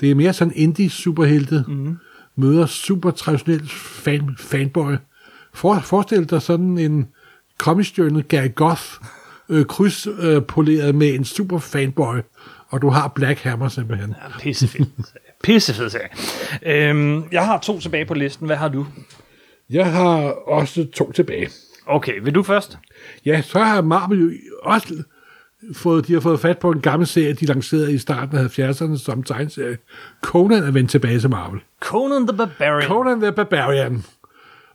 Det 0.00 0.10
er 0.10 0.14
mere 0.14 0.32
sådan 0.32 0.52
indie 0.56 0.90
superhelte, 0.90 1.64
mm. 1.68 1.96
møder 2.36 2.66
super 2.66 3.10
traditionel 3.10 3.68
fan, 3.68 4.36
fanboy. 4.38 4.94
For, 5.54 5.80
forestil 5.80 6.30
dig 6.30 6.42
sådan 6.42 6.78
en 6.78 7.08
comic 7.58 7.98
journal 7.98 8.22
Gary 8.22 8.54
Goth, 8.54 8.82
øh, 9.48 9.64
kryds 9.64 10.06
øh, 10.06 10.94
med 10.94 11.14
en 11.14 11.24
super 11.24 11.58
fanboy, 11.58 12.16
og 12.68 12.82
du 12.82 12.88
har 12.88 13.08
Black 13.08 13.40
Hammer 13.40 13.68
simpelthen. 13.68 14.10
Ja, 14.10 14.38
pissefedt. 14.40 14.88
Pissefed 15.42 15.90
serie. 15.90 16.08
Øhm, 16.62 17.24
jeg 17.32 17.46
har 17.46 17.58
to 17.58 17.80
tilbage 17.80 18.04
på 18.04 18.14
listen. 18.14 18.46
Hvad 18.46 18.56
har 18.56 18.68
du? 18.68 18.86
Jeg 19.70 19.92
har 19.92 20.18
også 20.48 20.86
to 20.94 21.12
tilbage. 21.12 21.48
Okay, 21.86 22.20
vil 22.22 22.34
du 22.34 22.42
først? 22.42 22.78
Ja, 23.26 23.42
så 23.42 23.58
har 23.58 23.82
Marvel 23.82 24.20
jo 24.20 24.30
også 24.62 24.94
fået, 25.74 26.06
de 26.06 26.12
har 26.12 26.20
fået 26.20 26.40
fat 26.40 26.58
på 26.58 26.70
en 26.70 26.80
gammel 26.80 27.06
serie, 27.06 27.32
de 27.32 27.46
lancerede 27.46 27.94
i 27.94 27.98
starten 27.98 28.38
af 28.38 28.58
70'erne 28.58 28.98
som 28.98 29.22
tegneserie. 29.22 29.78
Conan 30.22 30.62
er 30.62 30.70
vendt 30.70 30.90
tilbage 30.90 31.20
til 31.20 31.30
Marvel. 31.30 31.60
Conan 31.80 32.26
the 32.26 32.36
Barbarian. 32.36 32.88
Conan 32.88 33.20
the 33.20 33.32
Barbarian. 33.32 34.04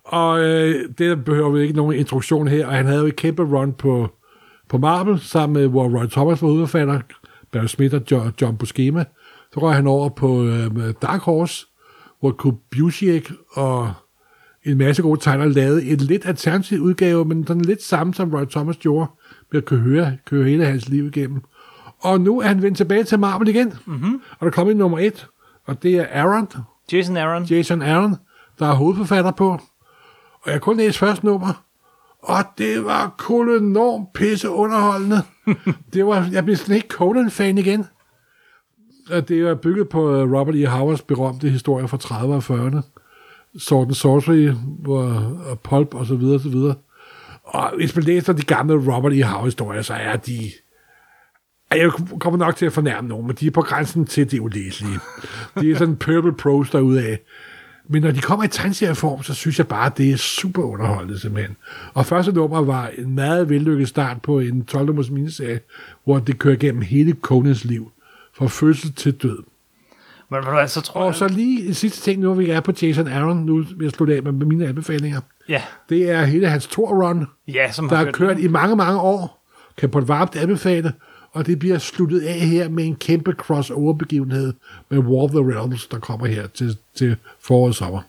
Og 0.03 0.39
øh, 0.39 0.89
det 0.97 1.25
behøver 1.25 1.49
vi 1.49 1.61
ikke 1.61 1.75
nogen 1.75 1.95
introduktion 1.95 2.47
her, 2.47 2.67
og 2.67 2.73
han 2.73 2.85
havde 2.85 2.99
jo 2.99 3.07
et 3.07 3.15
kæmpe 3.15 3.43
run 3.43 3.73
på, 3.73 4.09
på 4.69 4.77
Marvel, 4.77 5.19
sammen 5.19 5.61
med, 5.61 5.67
hvor 5.67 5.99
Roy 5.99 6.05
Thomas 6.05 6.41
var 6.41 6.47
hovedforfatter, 6.47 6.99
Barry 7.51 7.65
Smith 7.65 7.95
og 7.95 8.01
John, 8.11 8.33
John 8.41 8.57
Buscema. 8.57 9.05
Så 9.53 9.59
røg 9.59 9.75
han 9.75 9.87
over 9.87 10.09
på 10.09 10.43
øh, 10.43 10.93
Dark 11.01 11.21
Horse, 11.21 11.65
hvor 12.19 12.31
Kurt 12.31 12.55
Busiek 12.71 13.31
og 13.51 13.93
en 14.65 14.77
masse 14.77 15.01
gode 15.01 15.19
tegnere 15.19 15.49
lavede 15.49 15.85
en 15.85 15.97
lidt 15.97 16.25
alternativ 16.25 16.81
udgave, 16.81 17.25
men 17.25 17.47
sådan 17.47 17.65
lidt 17.65 17.83
samme 17.83 18.13
som 18.13 18.33
Roy 18.33 18.45
Thomas 18.45 18.77
gjorde, 18.77 19.11
med 19.51 19.61
at 19.61 19.65
køre, 19.65 20.17
køre 20.25 20.43
hele 20.43 20.65
hans 20.65 20.89
liv 20.89 21.05
igennem. 21.05 21.41
Og 21.99 22.21
nu 22.21 22.41
er 22.41 22.47
han 22.47 22.61
vendt 22.61 22.77
tilbage 22.77 23.03
til 23.03 23.19
Marvel 23.19 23.47
igen, 23.47 23.73
mm-hmm. 23.85 24.13
og 24.13 24.39
der 24.39 24.45
er 24.45 24.51
kommet 24.51 24.77
nummer 24.77 24.99
et, 24.99 25.27
og 25.65 25.83
det 25.83 25.95
er 25.95 26.05
Aaron, 26.11 26.47
Jason 26.91 27.17
Aaron. 27.17 27.43
Jason 27.43 27.81
Aaron, 27.81 28.15
der 28.59 28.67
er 28.67 28.73
hovedforfatter 28.73 29.31
på. 29.31 29.59
Og 30.41 30.51
jeg 30.51 30.61
kunne 30.61 30.77
læse 30.77 30.99
første 30.99 31.25
nummer, 31.25 31.63
og 32.19 32.43
det 32.57 32.85
var 32.85 33.15
kun 33.17 33.63
enormt 33.63 34.13
pisse 34.13 34.49
underholdende. 34.49 35.21
det 35.93 36.05
var, 36.05 36.29
jeg 36.31 36.45
blev 36.45 36.55
slet 36.55 36.75
ikke 36.75 36.87
Conan-fan 36.87 37.57
igen. 37.57 37.85
Og 39.11 39.27
det 39.27 39.39
er 39.39 39.55
bygget 39.55 39.89
på 39.89 40.15
øh, 40.15 40.31
Robert 40.33 40.55
E. 40.55 40.65
Howards 40.65 41.01
berømte 41.01 41.49
historie 41.49 41.87
fra 41.87 41.97
30'erne 41.97 42.51
og 42.51 42.67
40'erne. 42.67 43.00
Sword 43.57 43.87
and 43.87 43.95
Sorcery, 43.95 44.49
hvor, 44.79 45.03
og 45.49 45.59
Pulp 45.59 45.95
og 45.95 46.05
så 46.05 46.15
videre, 46.15 46.35
og 46.35 46.41
så 46.41 46.49
videre. 46.49 46.75
Og 47.43 47.71
hvis 47.75 47.95
man 47.95 48.05
læser 48.05 48.33
de 48.33 48.41
gamle 48.41 48.95
Robert 48.95 49.13
E. 49.13 49.23
Howe-historier, 49.23 49.81
så 49.81 49.93
er 49.93 50.15
de... 50.15 50.51
Jeg 51.71 51.91
kommer 52.19 52.37
nok 52.37 52.55
til 52.55 52.65
at 52.65 52.73
fornærme 52.73 53.07
nogen, 53.07 53.27
men 53.27 53.35
de 53.35 53.47
er 53.47 53.51
på 53.51 53.61
grænsen 53.61 54.05
til 54.05 54.31
det 54.31 54.39
ulæselige. 54.39 54.99
Det 55.59 55.71
er 55.71 55.75
sådan 55.75 55.95
purple 55.95 56.33
prose 56.33 56.77
af. 56.77 57.19
Men 57.89 58.01
når 58.01 58.11
de 58.11 58.21
kommer 58.21 58.45
i 58.45 58.47
tegneserieform, 58.47 59.23
så 59.23 59.33
synes 59.33 59.57
jeg 59.57 59.67
bare, 59.67 59.85
at 59.85 59.97
det 59.97 60.11
er 60.11 60.17
super 60.17 60.63
underholdende 60.63 61.19
simpelthen. 61.19 61.55
Og 61.93 62.05
første 62.05 62.31
nummer 62.31 62.61
var 62.61 62.91
en 62.97 63.15
meget 63.15 63.49
vellykket 63.49 63.87
start 63.87 64.21
på 64.21 64.39
en 64.39 64.65
12 64.65 64.85
nummers 64.85 65.09
miniserie, 65.09 65.59
hvor 66.03 66.19
det 66.19 66.39
kører 66.39 66.55
gennem 66.55 66.81
hele 66.81 67.15
Conans 67.21 67.65
liv. 67.65 67.91
Fra 68.33 68.47
fødsel 68.47 68.93
til 68.93 69.13
død. 69.13 69.43
Men 70.31 70.43
hvad, 70.43 70.67
så 70.67 70.81
tror 70.81 71.01
Og 71.01 71.07
jeg... 71.07 71.15
så 71.15 71.27
lige 71.27 71.67
en 71.67 71.73
sidste 71.73 72.01
ting, 72.01 72.21
nu 72.21 72.33
vi 72.33 72.49
er 72.49 72.59
på 72.59 72.71
Jason 72.81 73.07
Aaron, 73.07 73.37
nu 73.37 73.55
vil 73.55 73.77
jeg 73.81 73.91
slutte 73.91 74.15
af 74.15 74.23
med 74.23 74.31
mine 74.31 74.67
anbefalinger. 74.67 75.21
Ja, 75.49 75.61
Det 75.89 76.09
er 76.09 76.23
hele 76.23 76.47
hans 76.49 76.67
Thor-run, 76.67 77.25
ja 77.47 77.71
som 77.71 77.89
der 77.89 77.95
har 77.95 78.05
har 78.05 78.11
kørt 78.11 78.39
i 78.39 78.47
mange, 78.47 78.75
mange 78.75 78.99
år. 78.99 79.47
Kan 79.77 79.89
på 79.89 79.99
et 79.99 80.07
varmt 80.07 80.35
anbefale, 80.35 80.93
og 81.31 81.45
det 81.45 81.59
bliver 81.59 81.77
sluttet 81.77 82.19
af 82.19 82.39
her 82.39 82.69
med 82.69 82.85
en 82.85 82.95
kæmpe 82.95 83.31
crossover-begivenhed 83.31 84.53
med 84.89 84.99
War 84.99 85.23
of 85.23 85.29
the 85.29 85.39
Realms, 85.39 85.87
der 85.87 85.99
kommer 85.99 86.25
her 86.27 86.47
til, 86.47 86.77
til 86.95 87.15
foråret 87.41 87.75
sommer. 87.75 88.01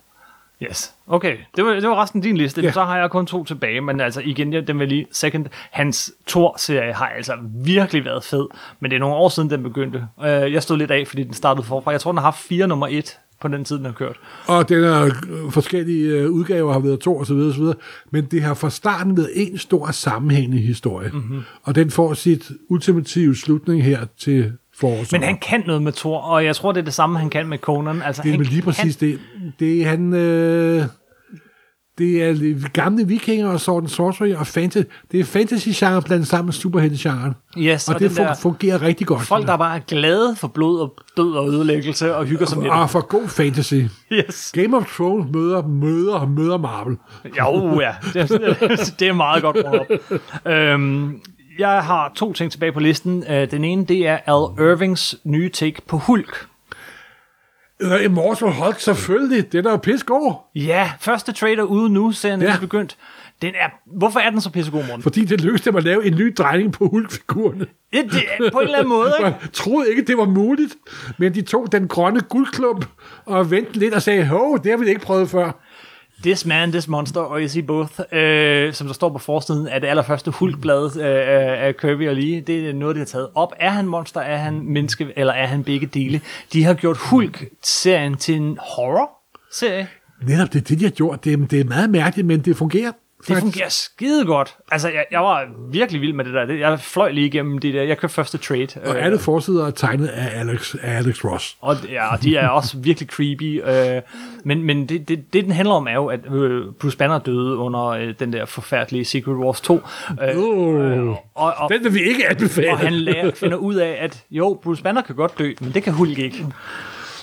Yes. 0.70 0.94
Okay, 1.06 1.36
det 1.56 1.64
var, 1.64 1.72
det 1.72 1.88
var 1.88 2.02
resten 2.02 2.18
af 2.20 2.22
din 2.22 2.36
liste. 2.36 2.60
Ja. 2.62 2.72
Så 2.72 2.84
har 2.84 2.98
jeg 2.98 3.10
kun 3.10 3.26
to 3.26 3.44
tilbage, 3.44 3.80
men 3.80 4.00
altså 4.00 4.20
igen, 4.24 4.52
jeg- 4.52 4.66
den 4.66 4.78
vil 4.78 4.88
lige 4.88 5.06
second. 5.12 5.46
Hans 5.70 6.12
Thor-serie 6.26 6.92
har 6.92 7.06
altså 7.06 7.32
virkelig 7.64 8.04
været 8.04 8.24
fed, 8.24 8.46
men 8.80 8.90
det 8.90 8.96
er 8.96 9.00
nogle 9.00 9.14
år 9.16 9.28
siden, 9.28 9.50
den 9.50 9.62
begyndte. 9.62 10.06
Uh, 10.18 10.24
jeg 10.26 10.62
stod 10.62 10.76
lidt 10.76 10.90
af, 10.90 11.06
fordi 11.06 11.22
den 11.24 11.34
startede 11.34 11.66
forfra. 11.66 11.90
Jeg 11.90 12.00
tror, 12.00 12.12
den 12.12 12.18
har 12.18 12.24
haft 12.24 12.38
fire 12.38 12.66
nummer 12.68 12.86
et 12.90 13.18
på 13.40 13.48
den 13.48 13.64
tid, 13.64 13.76
den 13.76 13.84
har 13.84 13.92
kørt. 13.92 14.16
Og 14.46 14.68
den 14.68 14.84
er 14.84 15.04
øh, 15.04 15.50
forskellige 15.52 16.08
øh, 16.08 16.30
udgaver 16.30 16.72
har 16.72 16.80
været 16.80 17.00
to 17.00 17.16
og 17.16 17.26
så 17.26 17.34
videre, 17.34 17.48
og 17.50 17.54
så 17.54 17.60
videre, 17.60 17.76
men 18.10 18.24
det 18.24 18.42
har 18.42 18.54
fra 18.54 18.70
starten 18.70 19.16
været 19.16 19.30
en 19.34 19.58
stor 19.58 19.90
sammenhængende 19.90 20.58
historie. 20.58 21.10
Mm-hmm. 21.12 21.40
Og 21.62 21.74
den 21.74 21.90
får 21.90 22.14
sit 22.14 22.50
ultimative 22.68 23.36
slutning 23.36 23.84
her 23.84 24.00
til 24.18 24.52
foråret. 24.82 25.12
Men 25.12 25.22
han 25.22 25.38
kan 25.38 25.62
noget 25.66 25.82
med 25.82 25.92
Thor, 25.92 26.18
og 26.18 26.44
jeg 26.44 26.56
tror, 26.56 26.72
det 26.72 26.80
er 26.80 26.84
det 26.84 26.94
samme, 26.94 27.18
han 27.18 27.30
kan 27.30 27.46
med 27.48 27.58
Conan. 27.58 28.02
Altså, 28.02 28.22
Det 28.22 28.28
er 28.28 28.36
han, 28.36 28.42
lige 28.46 28.62
præcis 28.62 28.96
det. 28.96 29.18
Det 29.60 29.82
er 29.82 29.86
han... 29.88 30.12
Øh, 30.14 30.84
det 31.98 32.22
er 32.22 32.68
gamle 32.72 33.06
vikinger 33.08 33.48
og 33.48 33.60
Sword 33.60 33.82
and 33.82 33.88
Sorcery 33.88 34.32
og 34.34 34.46
fantasy. 34.46 34.86
Det 35.12 35.20
er 35.20 35.24
fantasy-genre 35.24 36.02
blandt 36.02 36.26
sammen 36.28 36.46
med 36.46 36.52
superhelte-genren. 36.52 37.32
Yes, 37.58 37.88
og, 37.88 37.94
og 37.94 38.00
det 38.00 38.10
fun- 38.10 38.22
der- 38.22 38.34
fungerer 38.34 38.82
rigtig 38.82 39.06
godt. 39.06 39.22
Folk, 39.22 39.46
der 39.46 39.56
bare 39.56 39.76
er 39.76 39.80
glade 39.80 40.36
for 40.36 40.48
blod 40.48 40.80
og 40.80 40.94
død 41.16 41.32
og 41.32 41.48
ødelæggelse 41.48 42.16
og 42.16 42.24
hygger 42.24 42.46
sig 42.46 42.58
med 42.58 42.68
Og 42.70 42.90
for 42.90 43.00
god 43.00 43.28
fantasy. 43.28 43.74
Yes. 44.12 44.52
Game 44.54 44.76
of 44.76 44.86
Thrones 44.96 45.26
møder, 45.34 45.66
møder, 45.66 46.26
møder 46.26 46.58
Marvel. 46.58 46.96
Jo, 47.38 47.80
ja. 47.80 47.90
Det, 48.12 48.16
er- 48.30 48.94
det 48.98 49.08
er 49.08 49.12
meget 49.12 49.42
godt 49.42 49.56
brugt 49.64 49.76
op. 49.90 50.20
Øhm, 50.52 51.20
jeg 51.58 51.82
har 51.84 52.12
to 52.14 52.32
ting 52.32 52.52
tilbage 52.52 52.72
på 52.72 52.80
listen. 52.80 53.24
Øh, 53.30 53.50
Den 53.50 53.64
ene, 53.64 53.84
det 53.84 54.06
er 54.08 54.14
Al 54.26 54.66
Irvings 54.72 55.16
nye 55.24 55.48
take 55.48 55.82
på 55.88 55.96
Hulk. 55.98 56.46
Øh, 57.82 58.04
Immortal 58.04 58.48
Hulk, 58.52 58.80
selvfølgelig. 58.80 59.52
Den 59.52 59.66
er 59.66 59.70
jo 59.70 59.76
pissegod. 59.76 60.32
Ja, 60.54 60.92
første 61.00 61.32
trailer 61.32 61.62
ude 61.62 61.90
nu, 61.90 62.12
serien 62.12 62.42
er 62.42 62.46
Ja. 62.46 62.50
lige 62.52 62.60
begyndt. 62.60 62.96
Den 63.42 63.54
er, 63.60 63.68
hvorfor 63.98 64.20
er 64.20 64.30
den 64.30 64.40
så 64.40 64.50
pissegod, 64.50 64.84
Morten? 64.86 65.02
Fordi 65.02 65.24
det 65.24 65.40
lykkedes 65.40 65.60
dem 65.62 65.76
at 65.76 65.84
lave 65.84 66.06
en 66.06 66.14
ny 66.16 66.34
drejning 66.38 66.72
på 66.72 66.88
Hulk-figurerne. 66.88 67.66
Det, 67.92 68.04
det, 68.12 68.22
er 68.46 68.50
på 68.52 68.58
en 68.58 68.64
eller 68.66 68.78
anden 68.78 68.88
måde, 68.88 69.12
ikke? 69.18 69.24
Jeg 69.42 69.52
troede 69.52 69.90
ikke, 69.90 70.02
det 70.04 70.16
var 70.18 70.24
muligt, 70.24 70.74
men 71.18 71.34
de 71.34 71.42
tog 71.42 71.72
den 71.72 71.88
grønne 71.88 72.20
guldklump 72.20 72.86
og 73.24 73.50
vendte 73.50 73.72
lidt 73.72 73.94
og 73.94 74.02
sagde, 74.02 74.26
hov, 74.26 74.58
det 74.62 74.70
har 74.70 74.78
vi 74.78 74.88
ikke 74.88 75.00
prøvet 75.00 75.30
før. 75.30 75.52
This 76.22 76.46
Man, 76.46 76.70
This 76.72 76.88
Monster 76.88 77.20
og 77.20 77.42
Is 77.42 77.54
He 77.54 77.62
Both, 77.62 78.00
øh, 78.12 78.72
som 78.72 78.86
der 78.86 78.94
står 78.94 79.08
på 79.08 79.18
forsiden 79.18 79.68
af 79.68 79.80
det 79.80 79.88
allerførste 79.88 80.30
hulkblad 80.30 80.96
øh, 80.96 81.06
af 81.06 81.66
af 81.66 81.76
Kirby 81.76 82.08
og 82.08 82.14
Lee. 82.16 82.40
Det 82.40 82.68
er 82.68 82.72
noget, 82.74 82.96
de 82.96 83.00
har 83.00 83.06
taget 83.06 83.28
op. 83.34 83.52
Er 83.60 83.70
han 83.70 83.86
monster, 83.86 84.20
er 84.20 84.36
han 84.36 84.60
menneske, 84.64 85.08
eller 85.16 85.32
er 85.32 85.46
han 85.46 85.64
begge 85.64 85.86
dele? 85.86 86.20
De 86.52 86.64
har 86.64 86.74
gjort 86.74 86.96
Hulk-serien 86.96 88.16
til 88.16 88.36
en 88.36 88.58
horror-serie. 88.60 89.88
Netop 90.26 90.52
det, 90.52 90.60
er 90.60 90.64
det 90.64 90.78
de 90.78 90.84
har 90.84 90.90
gjort. 90.90 91.24
Det, 91.24 91.32
er- 91.32 91.46
det 91.50 91.60
er 91.60 91.64
meget 91.64 91.90
mærkeligt, 91.90 92.26
men 92.26 92.40
det 92.40 92.56
fungerer. 92.56 92.92
Det 93.28 93.38
fungerer 93.38 93.68
skide 93.68 94.24
godt. 94.26 94.56
Altså, 94.72 94.88
jeg, 94.88 95.04
jeg 95.10 95.20
var 95.20 95.46
virkelig 95.70 96.00
vild 96.00 96.12
med 96.12 96.24
det 96.24 96.34
der. 96.34 96.54
Jeg 96.54 96.80
fløj 96.80 97.10
lige 97.10 97.26
igennem 97.26 97.58
det 97.58 97.74
der. 97.74 97.82
Jeg 97.82 97.98
købte 97.98 98.14
første 98.14 98.38
trade. 98.38 98.68
Og 98.84 98.96
øh, 98.96 99.04
alle 99.04 99.18
forsider 99.18 99.66
er 99.66 99.70
tegnet 99.70 100.06
af 100.06 100.40
Alex, 100.40 100.74
af 100.82 100.96
Alex 100.96 101.24
Ross. 101.24 101.56
Og, 101.60 101.76
ja, 101.90 102.08
de 102.22 102.36
er 102.36 102.48
også 102.48 102.76
virkelig 102.78 103.08
creepy. 103.08 103.62
Øh, 103.64 104.02
men 104.44 104.62
men 104.62 104.88
det, 104.88 105.08
det, 105.08 105.32
det, 105.32 105.44
den 105.44 105.52
handler 105.52 105.74
om, 105.74 105.86
er 105.86 105.94
jo, 105.94 106.06
at 106.06 106.20
øh, 106.32 106.64
Bruce 106.80 106.96
Banner 106.96 107.18
døde 107.18 107.56
under 107.56 107.86
øh, 107.86 108.14
den 108.18 108.32
der 108.32 108.44
forfærdelige 108.44 109.04
Secret 109.04 109.34
Wars 109.34 109.60
2. 109.60 109.80
Øh, 110.22 110.36
Uh, 110.36 111.08
og, 111.08 111.54
og, 111.56 111.70
den 111.70 111.84
vil 111.84 111.94
vi 111.94 112.00
ikke 112.02 112.28
anbefale. 112.28 112.70
og 112.70 112.78
han 112.78 112.92
lærer, 112.92 113.30
finder 113.34 113.56
ud 113.56 113.74
af, 113.74 113.98
at 114.00 114.24
jo, 114.30 114.60
Bruce 114.62 114.82
Banner 114.82 115.02
kan 115.02 115.14
godt 115.14 115.38
dø, 115.38 115.52
men 115.60 115.74
det 115.74 115.82
kan 115.82 115.92
Hulk 115.92 116.18
ikke. 116.18 116.46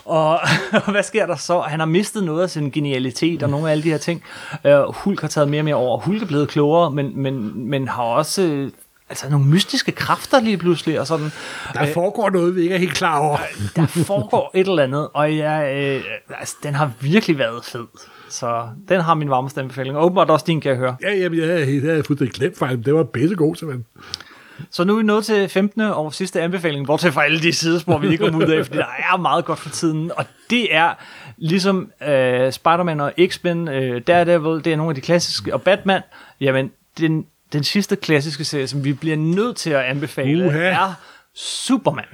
Og, 0.10 0.40
og 0.86 0.92
hvad 0.92 1.04
sker 1.04 1.26
der 1.26 1.36
så? 1.36 1.60
Han 1.60 1.80
har 1.80 1.88
mistet 1.88 2.24
noget 2.24 2.44
af 2.44 2.50
sin 2.50 2.72
genialitet 2.72 3.44
og 3.44 3.50
nogle 3.50 3.68
af 3.68 3.72
alle 3.72 3.84
de 3.84 3.90
her 3.90 3.98
ting. 3.98 4.24
Øh, 4.66 4.80
Hulk 4.80 5.22
har 5.22 5.28
taget 5.28 5.50
mere 5.50 5.62
og 5.62 5.66
mere 5.66 5.76
over. 5.76 6.00
Hulk 6.00 6.22
er 6.22 6.26
blevet 6.26 6.50
klogere, 6.50 6.92
men, 6.92 7.22
men, 7.22 7.66
men 7.70 7.88
har 7.88 8.04
også 8.04 8.42
øh, 8.42 8.72
altså 9.10 9.30
nogle 9.30 9.46
mystiske 9.46 9.92
kræfter 9.92 10.40
lige 10.40 10.58
pludselig. 10.58 11.00
Og 11.00 11.08
sådan. 11.08 11.32
Der 11.74 11.94
foregår 11.94 12.30
noget, 12.30 12.56
vi 12.56 12.62
ikke 12.62 12.76
er 12.76 12.80
helt 12.80 12.94
klar 12.94 13.20
over. 13.20 13.38
Der 13.76 13.86
foregår 13.86 14.52
et 14.54 14.68
eller 14.68 14.84
andet, 14.84 15.10
og 15.14 15.38
jeg, 15.38 15.76
øh, 15.76 16.04
altså, 16.40 16.56
den 16.64 16.76
har 16.76 16.92
virkelig 17.00 17.38
været 17.38 17.66
fed. 17.66 17.86
Så 18.30 18.68
den 18.90 19.02
har 19.02 19.14
min 19.14 19.30
varmeste 19.30 19.62
anbefaling. 19.62 19.98
Og 19.98 20.06
åbenbart 20.06 20.30
også 20.30 20.46
din, 20.48 20.62
kan 20.62 20.70
jeg 20.70 20.78
høre. 20.78 20.96
Ja, 21.02 21.16
jamen, 21.16 21.40
jeg 21.40 21.48
havde, 21.48 21.96
jeg 21.96 22.06
fuldstændig 22.06 22.34
glemt 22.34 22.58
fejl. 22.58 22.86
Det 22.86 22.94
var 22.94 23.04
pissegod, 23.04 23.56
simpelthen. 23.56 23.86
Så 24.72 24.84
nu 24.84 24.94
er 24.94 24.98
vi 24.98 25.04
nået 25.04 25.26
til 25.26 25.50
15. 25.50 25.82
og 25.82 26.14
sidste 26.14 26.42
anbefaling, 26.42 26.86
bortset 26.88 27.14
fra 27.14 27.24
alle 27.26 27.40
de 27.42 27.54
sidespor, 27.54 27.98
vi 27.98 28.08
lige 28.08 28.18
kommer 28.18 28.46
ud 28.46 28.52
af, 28.52 28.66
fordi 28.66 28.78
der 28.78 28.86
er 29.14 29.18
meget 29.18 29.46
godt 29.46 29.60
for 29.60 29.70
tiden, 29.70 30.12
og 30.16 30.26
det 30.50 30.76
er 30.76 30.94
ligesom 31.38 31.92
øh, 32.02 32.52
Spider-Man 32.52 33.00
og 33.00 33.14
X-Men, 33.28 33.68
øh, 33.68 34.02
Daredevil, 34.08 34.66
det 34.66 34.74
er 34.74 34.78
nogle 34.78 34.90
af 34.90 34.96
de 34.96 35.02
klassiske, 35.02 35.54
og 35.54 35.62
Batman, 35.62 36.02
jamen, 36.42 36.72
den, 36.98 37.26
den 37.54 37.64
sidste 37.64 37.96
klassiske 37.96 38.44
serie, 38.44 38.68
som 38.68 38.84
vi 38.84 38.94
bliver 38.94 39.18
nødt 39.18 39.58
til 39.58 39.70
at 39.70 39.82
anbefale, 39.82 40.46
Uha. 40.46 40.60
er 40.60 40.94
Superman. 41.36 42.06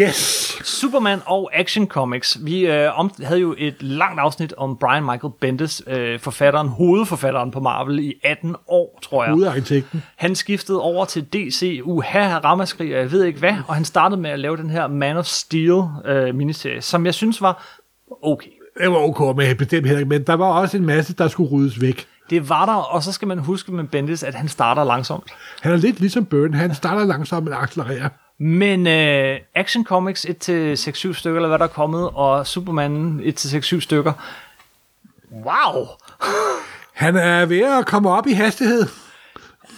Yes! 0.00 0.16
Superman 0.64 1.20
og 1.26 1.50
Action 1.52 1.86
Comics. 1.86 2.38
Vi 2.42 2.66
øh, 2.66 2.98
om, 2.98 3.10
havde 3.22 3.40
jo 3.40 3.54
et 3.58 3.82
langt 3.82 4.20
afsnit 4.20 4.52
om 4.56 4.76
Brian 4.80 5.04
Michael 5.04 5.32
Bendis, 5.40 5.82
øh, 5.86 6.20
forfatteren, 6.20 6.68
hovedforfatteren 6.68 7.50
på 7.50 7.60
Marvel 7.60 7.98
i 7.98 8.14
18 8.24 8.56
år, 8.68 8.98
tror 9.02 9.24
jeg. 9.24 9.34
Udarkitekten. 9.34 10.02
Han 10.16 10.34
skiftede 10.34 10.80
over 10.80 11.04
til 11.04 11.24
DC, 11.32 11.80
uha, 11.84 12.38
ramaskrig, 12.38 12.94
og 12.94 13.00
jeg 13.00 13.12
ved 13.12 13.24
ikke 13.24 13.38
hvad, 13.38 13.54
og 13.66 13.74
han 13.74 13.84
startede 13.84 14.20
med 14.20 14.30
at 14.30 14.38
lave 14.38 14.56
den 14.56 14.70
her 14.70 14.86
Man 14.86 15.16
of 15.16 15.26
Steel 15.26 15.82
øh, 16.04 16.34
miniserie, 16.34 16.82
som 16.82 17.06
jeg 17.06 17.14
synes 17.14 17.40
var 17.40 17.80
okay. 18.22 18.50
Det 18.80 18.90
var 18.90 18.96
ok, 18.96 19.36
men 19.36 19.56
bestemt 19.56 19.86
heller 19.86 19.98
ikke. 19.98 20.08
Men 20.08 20.22
der 20.22 20.34
var 20.34 20.46
også 20.46 20.76
en 20.76 20.86
masse, 20.86 21.14
der 21.14 21.28
skulle 21.28 21.50
ryddes 21.50 21.80
væk. 21.80 22.06
Det 22.30 22.48
var 22.48 22.66
der, 22.66 22.74
og 22.74 23.02
så 23.02 23.12
skal 23.12 23.28
man 23.28 23.38
huske 23.38 23.72
med 23.72 23.84
Bendis, 23.84 24.22
at 24.22 24.34
han 24.34 24.48
starter 24.48 24.84
langsomt. 24.84 25.30
Han 25.62 25.72
er 25.72 25.76
lidt 25.76 26.00
ligesom 26.00 26.24
Byrne. 26.24 26.56
Han 26.56 26.74
starter 26.74 27.04
langsomt, 27.04 27.44
men 27.44 27.52
accelererer. 27.52 28.08
Men 28.38 28.86
øh, 28.86 29.40
Action 29.54 29.84
Comics 29.84 30.24
1-6-7 30.26 30.32
stykker, 31.12 31.36
eller 31.36 31.48
hvad 31.48 31.58
der 31.58 31.64
er 31.64 31.68
kommet, 31.68 32.10
og 32.14 32.46
Superman 32.46 33.20
1-6-7 33.38 33.80
stykker. 33.80 34.12
Wow! 35.32 35.86
Han 36.92 37.16
er 37.16 37.46
ved 37.46 37.78
at 37.78 37.86
komme 37.86 38.10
op 38.10 38.26
i 38.26 38.32
hastighed. 38.32 38.86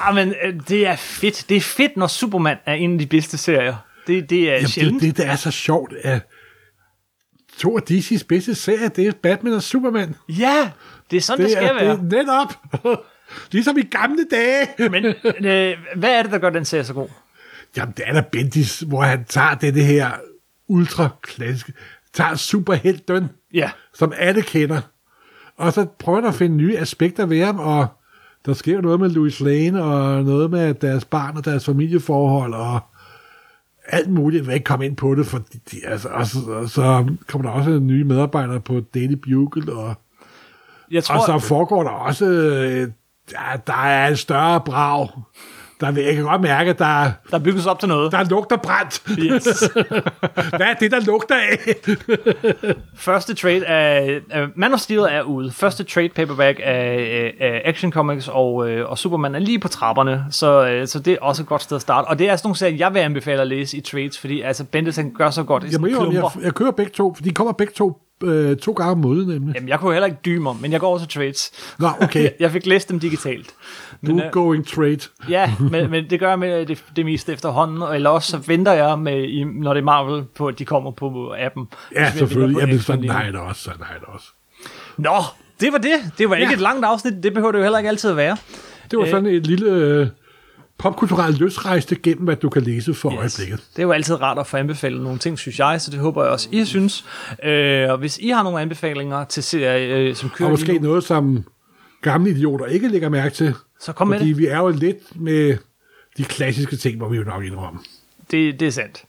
Jamen, 0.06 0.34
øh, 0.44 0.54
det 0.68 0.86
er 0.86 0.96
fedt. 0.96 1.44
Det 1.48 1.56
er 1.56 1.60
fedt, 1.60 1.96
når 1.96 2.06
Superman 2.06 2.56
er 2.66 2.74
en 2.74 2.92
af 2.92 2.98
de 2.98 3.06
bedste 3.06 3.38
serier. 3.38 3.76
Det, 4.06 4.30
det 4.30 4.48
er 4.50 4.54
Jamen, 4.54 4.68
sjældent. 4.68 5.02
det, 5.02 5.16
det 5.16 5.26
er 5.26 5.36
så 5.36 5.50
sjovt, 5.50 5.92
at 6.02 6.20
to 7.58 7.76
af 7.76 7.82
DC's 7.90 8.24
bedste 8.28 8.54
serier, 8.54 8.88
det 8.88 9.06
er 9.06 9.12
Batman 9.22 9.52
og 9.52 9.62
Superman. 9.62 10.14
Ja, 10.28 10.70
det 11.10 11.16
er 11.16 11.20
sådan, 11.20 11.44
det, 11.44 11.50
Det 11.56 11.62
det 11.62 11.68
skal 11.68 11.86
er, 11.86 11.94
være. 11.94 11.96
det 12.10 12.18
er 12.18 12.22
netop. 12.22 13.04
ligesom 13.52 13.78
i 13.78 13.82
gamle 13.82 14.24
dage. 14.30 14.88
Men 14.90 15.04
øh, 15.46 15.76
hvad 15.96 16.10
er 16.18 16.22
det, 16.22 16.32
der 16.32 16.38
gør 16.38 16.50
den 16.50 16.64
serie 16.64 16.84
så 16.84 16.94
god? 16.94 17.08
Jamen, 17.76 17.94
det 17.96 18.04
er 18.08 18.12
da 18.12 18.24
Bendis, 18.32 18.80
hvor 18.80 19.02
han 19.02 19.24
tager 19.24 19.54
det 19.54 19.84
her 19.84 20.10
ultra 20.68 21.08
klassiske, 21.22 21.72
tager 22.12 22.34
superhelten, 22.34 23.28
Ja, 23.54 23.70
som 23.94 24.12
alle 24.16 24.42
kender, 24.42 24.80
og 25.56 25.72
så 25.72 25.86
prøver 25.98 26.20
han 26.20 26.28
at 26.28 26.34
finde 26.34 26.56
nye 26.56 26.78
aspekter 26.78 27.26
ved 27.26 27.44
ham, 27.44 27.58
og 27.58 27.86
der 28.46 28.52
sker 28.52 28.80
noget 28.80 29.00
med 29.00 29.10
Louis 29.10 29.40
Lane, 29.40 29.82
og 29.82 30.24
noget 30.24 30.50
med 30.50 30.74
deres 30.74 31.04
barn 31.04 31.36
og 31.36 31.44
deres 31.44 31.64
familieforhold, 31.64 32.54
og 32.54 32.80
alt 33.88 34.10
muligt. 34.10 34.40
Jeg 34.40 34.46
vil 34.46 34.54
ikke 34.54 34.64
komme 34.64 34.86
ind 34.86 34.96
på 34.96 35.14
det, 35.14 35.26
for 35.26 35.38
de, 35.72 35.76
altså, 35.86 36.08
og, 36.08 36.26
så, 36.26 36.38
og 36.48 36.68
så 36.68 37.06
kommer 37.26 37.50
der 37.50 37.56
også 37.56 37.70
nye 37.70 38.04
medarbejdere 38.04 38.60
på 38.60 38.80
Daily 38.80 39.14
Bugle, 39.14 39.72
og, 39.72 39.94
jeg 40.90 41.04
tror... 41.04 41.14
og 41.14 41.40
så 41.40 41.48
foregår 41.48 41.82
der 41.82 41.90
også, 41.90 42.26
øh, 42.26 42.90
ja, 43.32 43.56
der 43.66 43.82
er 43.84 44.08
en 44.08 44.16
større 44.16 44.60
brag. 44.60 45.08
Der, 45.80 46.02
jeg 46.02 46.14
kan 46.14 46.24
godt 46.24 46.40
mærke, 46.40 46.70
at 46.70 46.78
der, 46.78 47.10
der 47.30 47.38
bygges 47.38 47.66
op 47.66 47.80
til 47.80 47.88
noget. 47.88 48.12
der 48.12 48.24
lugter 48.24 48.56
brændt. 48.56 49.02
Yes. 49.18 49.70
Hvad 50.56 50.66
er 50.66 50.74
det, 50.80 50.90
der 50.90 51.00
lugter 51.00 51.34
af? 51.34 51.74
Første 52.94 53.34
trade 53.34 53.66
af... 53.66 54.20
af 54.30 54.46
Man 54.54 54.72
of 54.72 54.78
Steel 54.78 55.00
er 55.00 55.22
ude. 55.22 55.50
Første 55.50 55.84
trade 55.84 56.08
paperback 56.08 56.60
af, 56.64 57.34
af, 57.40 57.62
Action 57.64 57.92
Comics 57.92 58.28
og, 58.28 58.68
øh, 58.70 58.90
og 58.90 58.98
Superman 58.98 59.34
er 59.34 59.38
lige 59.38 59.58
på 59.58 59.68
trapperne. 59.68 60.24
Så, 60.30 60.66
øh, 60.66 60.86
så 60.86 60.98
det 60.98 61.12
er 61.12 61.18
også 61.20 61.42
et 61.42 61.48
godt 61.48 61.62
sted 61.62 61.76
at 61.76 61.82
starte. 61.82 62.06
Og 62.06 62.18
det 62.18 62.28
er 62.28 62.36
sådan 62.36 62.46
nogle 62.46 62.56
serier, 62.56 62.76
jeg 62.76 62.94
vil 62.94 63.00
anbefale 63.00 63.40
at 63.40 63.46
læse 63.46 63.76
i 63.76 63.80
trades, 63.80 64.18
fordi 64.18 64.40
altså 64.40 64.64
Bendis 64.64 64.96
han 64.96 65.14
gør 65.18 65.30
så 65.30 65.42
godt 65.42 65.64
i 65.64 65.66
jeg, 65.66 65.80
klumper. 65.80 66.12
jeg, 66.12 66.44
jeg 66.44 66.54
kører 66.54 66.70
begge 66.70 66.92
to, 66.92 67.14
for 67.14 67.22
de 67.22 67.30
kommer 67.30 67.52
begge 67.52 67.72
to, 67.72 67.98
øh, 68.24 68.56
to 68.56 68.72
gange 68.72 68.90
om 68.92 68.98
måneden, 68.98 69.28
nemlig. 69.28 69.54
Jamen, 69.54 69.68
jeg 69.68 69.80
kunne 69.80 69.92
heller 69.92 70.06
ikke 70.06 70.18
dyme 70.24 70.50
om, 70.50 70.56
men 70.56 70.72
jeg 70.72 70.80
går 70.80 70.98
til 70.98 71.08
trades. 71.08 71.50
Nå, 71.78 71.88
okay. 72.00 72.30
Jeg 72.40 72.50
fik 72.50 72.66
læst 72.66 72.88
dem 72.88 73.00
digitalt. 73.00 73.46
Du 73.46 73.54
Men, 74.02 74.18
er 74.20 74.26
øh, 74.26 74.32
going 74.32 74.66
trade. 74.66 74.98
Ja, 75.28 75.52
men, 75.70 75.90
men 75.90 76.10
det 76.10 76.20
gør 76.20 76.28
jeg 76.28 76.38
med 76.38 76.66
det, 76.66 76.84
det 76.96 77.04
meste 77.04 77.32
efterhånden, 77.32 77.82
og 77.82 77.94
eller 77.94 78.10
også 78.10 78.30
så 78.30 78.38
venter 78.38 78.72
jeg, 78.72 78.98
med, 78.98 79.44
når 79.62 79.74
det 79.74 79.80
er 79.80 79.84
Marvel, 79.84 80.24
på 80.36 80.46
at 80.46 80.58
de 80.58 80.64
kommer 80.64 80.90
på 80.90 81.34
appen. 81.38 81.68
Ja, 81.94 81.96
Så 81.96 82.00
jeg 82.00 82.12
selvfølgelig. 82.12 82.60
Jamen, 82.60 83.10
har 83.10 83.24
jeg 83.24 83.32
det 83.32 83.40
også. 83.40 83.70
Har 83.80 83.92
jeg 83.92 84.00
det 84.00 84.08
også. 84.08 84.26
Nå, 84.96 85.10
det 85.60 85.72
var 85.72 85.78
det. 85.78 85.92
Det 86.18 86.30
var 86.30 86.36
ikke 86.36 86.50
Ja. 86.50 86.54
et 86.54 86.60
langt 86.60 86.84
afsnit, 86.84 87.14
det 87.22 87.34
behøver 87.34 87.52
det 87.52 87.58
jo 87.58 87.62
heller 87.62 87.78
ikke 87.78 87.88
altid 87.88 88.10
at 88.10 88.16
være. 88.16 88.36
Det 88.90 88.98
var 88.98 89.04
Øh. 89.04 89.10
sådan 89.10 89.26
et 89.26 89.46
lille 89.46 89.70
øh, 89.70 90.06
popkulturelt 90.78 91.38
løsrejste 91.38 91.96
gennem, 91.96 92.24
hvad 92.24 92.36
du 92.36 92.48
kan 92.48 92.62
læse 92.62 92.94
for 92.94 93.10
yes. 93.12 93.18
øjeblikket. 93.18 93.66
Det 93.72 93.78
er 93.78 93.82
jo 93.82 93.92
altid 93.92 94.20
rart 94.22 94.38
at 94.38 94.46
få 94.46 94.56
anbefalet 94.56 95.00
nogle 95.02 95.18
ting, 95.18 95.38
synes 95.38 95.58
jeg, 95.58 95.80
så 95.80 95.90
det 95.90 96.00
håber 96.00 96.22
jeg 96.22 96.32
også, 96.32 96.48
I 96.52 96.64
synes. 96.64 97.04
Øh, 97.44 97.90
og 97.90 97.98
hvis 97.98 98.18
I 98.18 98.28
har 98.28 98.42
nogle 98.42 98.60
anbefalinger 98.60 99.24
til 99.24 99.42
serier, 99.42 99.98
øh, 99.98 100.14
som 100.16 100.30
kører 100.30 100.46
Og 100.46 100.50
måske 100.52 100.78
noget, 100.78 101.04
som 101.04 101.44
gamle 102.02 102.30
idioter 102.30 102.66
ikke 102.66 102.88
lægger 102.88 103.08
mærke 103.08 103.34
til. 103.34 103.54
så 103.80 103.92
kom 103.92 104.08
med 104.08 104.18
Fordi 104.18 104.28
det. 104.28 104.38
vi 104.38 104.46
er 104.46 104.58
jo 104.58 104.68
lidt 104.68 105.20
med 105.20 105.56
de 106.16 106.24
klassiske 106.24 106.76
ting, 106.76 106.96
hvor 106.96 107.08
vi 107.08 107.16
jo 107.16 107.24
nok 107.24 107.44
indrømme. 107.44 107.78
det. 108.30 108.60
Det 108.60 108.68
er 108.68 108.72
sandt. 108.72 109.04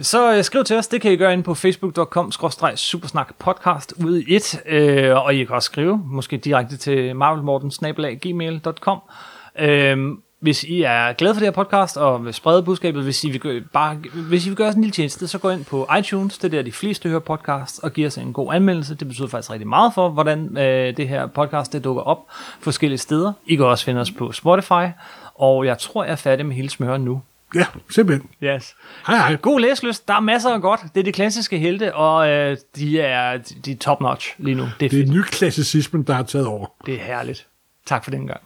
Så 0.00 0.36
øh, 0.36 0.44
skriv 0.44 0.64
til 0.64 0.76
os, 0.76 0.86
det 0.86 1.00
kan 1.00 1.12
I 1.12 1.16
gøre 1.16 1.32
ind 1.32 1.44
på 1.44 1.54
facebook.com 1.54 2.32
supersnak 2.76 3.34
podcast 3.38 3.94
ude 4.04 4.22
i 4.22 4.34
et, 4.36 4.60
øh, 4.66 5.16
og 5.16 5.34
I 5.34 5.44
kan 5.44 5.54
også 5.54 5.66
skrive, 5.66 6.02
måske 6.04 6.36
direkte 6.36 6.76
til 6.76 7.16
marvelmorten.gmail.com. 7.16 8.98
Øh, 9.58 9.96
hvis 10.40 10.64
I 10.64 10.82
er 10.82 11.12
glade 11.12 11.34
for 11.34 11.40
det 11.40 11.46
her 11.46 11.50
podcast 11.64 11.96
og 11.96 12.24
vil 12.24 12.34
sprede 12.34 12.62
budskabet, 12.62 13.02
hvis 13.02 13.24
I 13.24 13.30
vil, 13.30 13.40
gøre, 13.40 13.60
bare, 13.72 13.94
hvis 14.12 14.46
I 14.46 14.48
vil 14.48 14.56
gøre 14.56 14.68
os 14.68 14.74
en 14.74 14.80
lille 14.80 14.92
tjeneste, 14.92 15.28
så 15.28 15.38
gå 15.38 15.50
ind 15.50 15.64
på 15.64 15.88
iTunes, 15.98 16.38
det 16.38 16.44
er 16.44 16.48
der 16.48 16.62
de 16.62 16.72
fleste 16.72 17.08
hører 17.08 17.20
podcast, 17.20 17.80
og 17.82 17.92
giver 17.92 18.06
os 18.06 18.18
en 18.18 18.32
god 18.32 18.54
anmeldelse. 18.54 18.94
Det 18.94 19.08
betyder 19.08 19.28
faktisk 19.28 19.50
rigtig 19.50 19.68
meget 19.68 19.94
for, 19.94 20.08
hvordan 20.08 20.58
øh, 20.58 20.96
det 20.96 21.08
her 21.08 21.26
podcast 21.26 21.72
det 21.72 21.84
dukker 21.84 22.02
op 22.02 22.26
forskellige 22.60 22.98
steder. 22.98 23.32
I 23.46 23.56
kan 23.56 23.64
også 23.64 23.84
finde 23.84 24.00
os 24.00 24.10
på 24.10 24.32
Spotify, 24.32 24.86
og 25.34 25.66
jeg 25.66 25.78
tror, 25.78 26.04
jeg 26.04 26.12
er 26.12 26.16
færdig 26.16 26.46
med 26.46 26.56
hele 26.56 26.70
smøren 26.70 27.02
nu. 27.04 27.22
Ja, 27.54 27.66
simpelthen. 27.90 28.30
Yes. 28.42 28.74
Hej 29.06 29.16
hej. 29.16 29.36
God 29.36 29.60
læselyst. 29.60 30.08
Der 30.08 30.14
er 30.14 30.20
masser 30.20 30.50
af 30.50 30.60
godt. 30.60 30.80
Det 30.94 31.00
er 31.00 31.04
de 31.04 31.12
klassiske 31.12 31.58
helte, 31.58 31.94
og 31.94 32.28
øh, 32.28 32.56
de 32.76 33.00
er, 33.00 33.36
de 33.64 33.72
er 33.72 33.76
top 33.76 34.00
notch 34.00 34.34
lige 34.38 34.54
nu. 34.54 34.68
Det 34.80 34.86
er, 34.86 34.90
Det 34.90 35.08
er 35.08 35.12
nyklassicismen, 35.12 36.02
der 36.02 36.14
er 36.16 36.22
taget 36.22 36.46
over. 36.46 36.66
Det 36.86 36.94
er 36.94 36.98
herligt. 37.04 37.46
Tak 37.86 38.04
for 38.04 38.10
den 38.10 38.26
gang. 38.26 38.40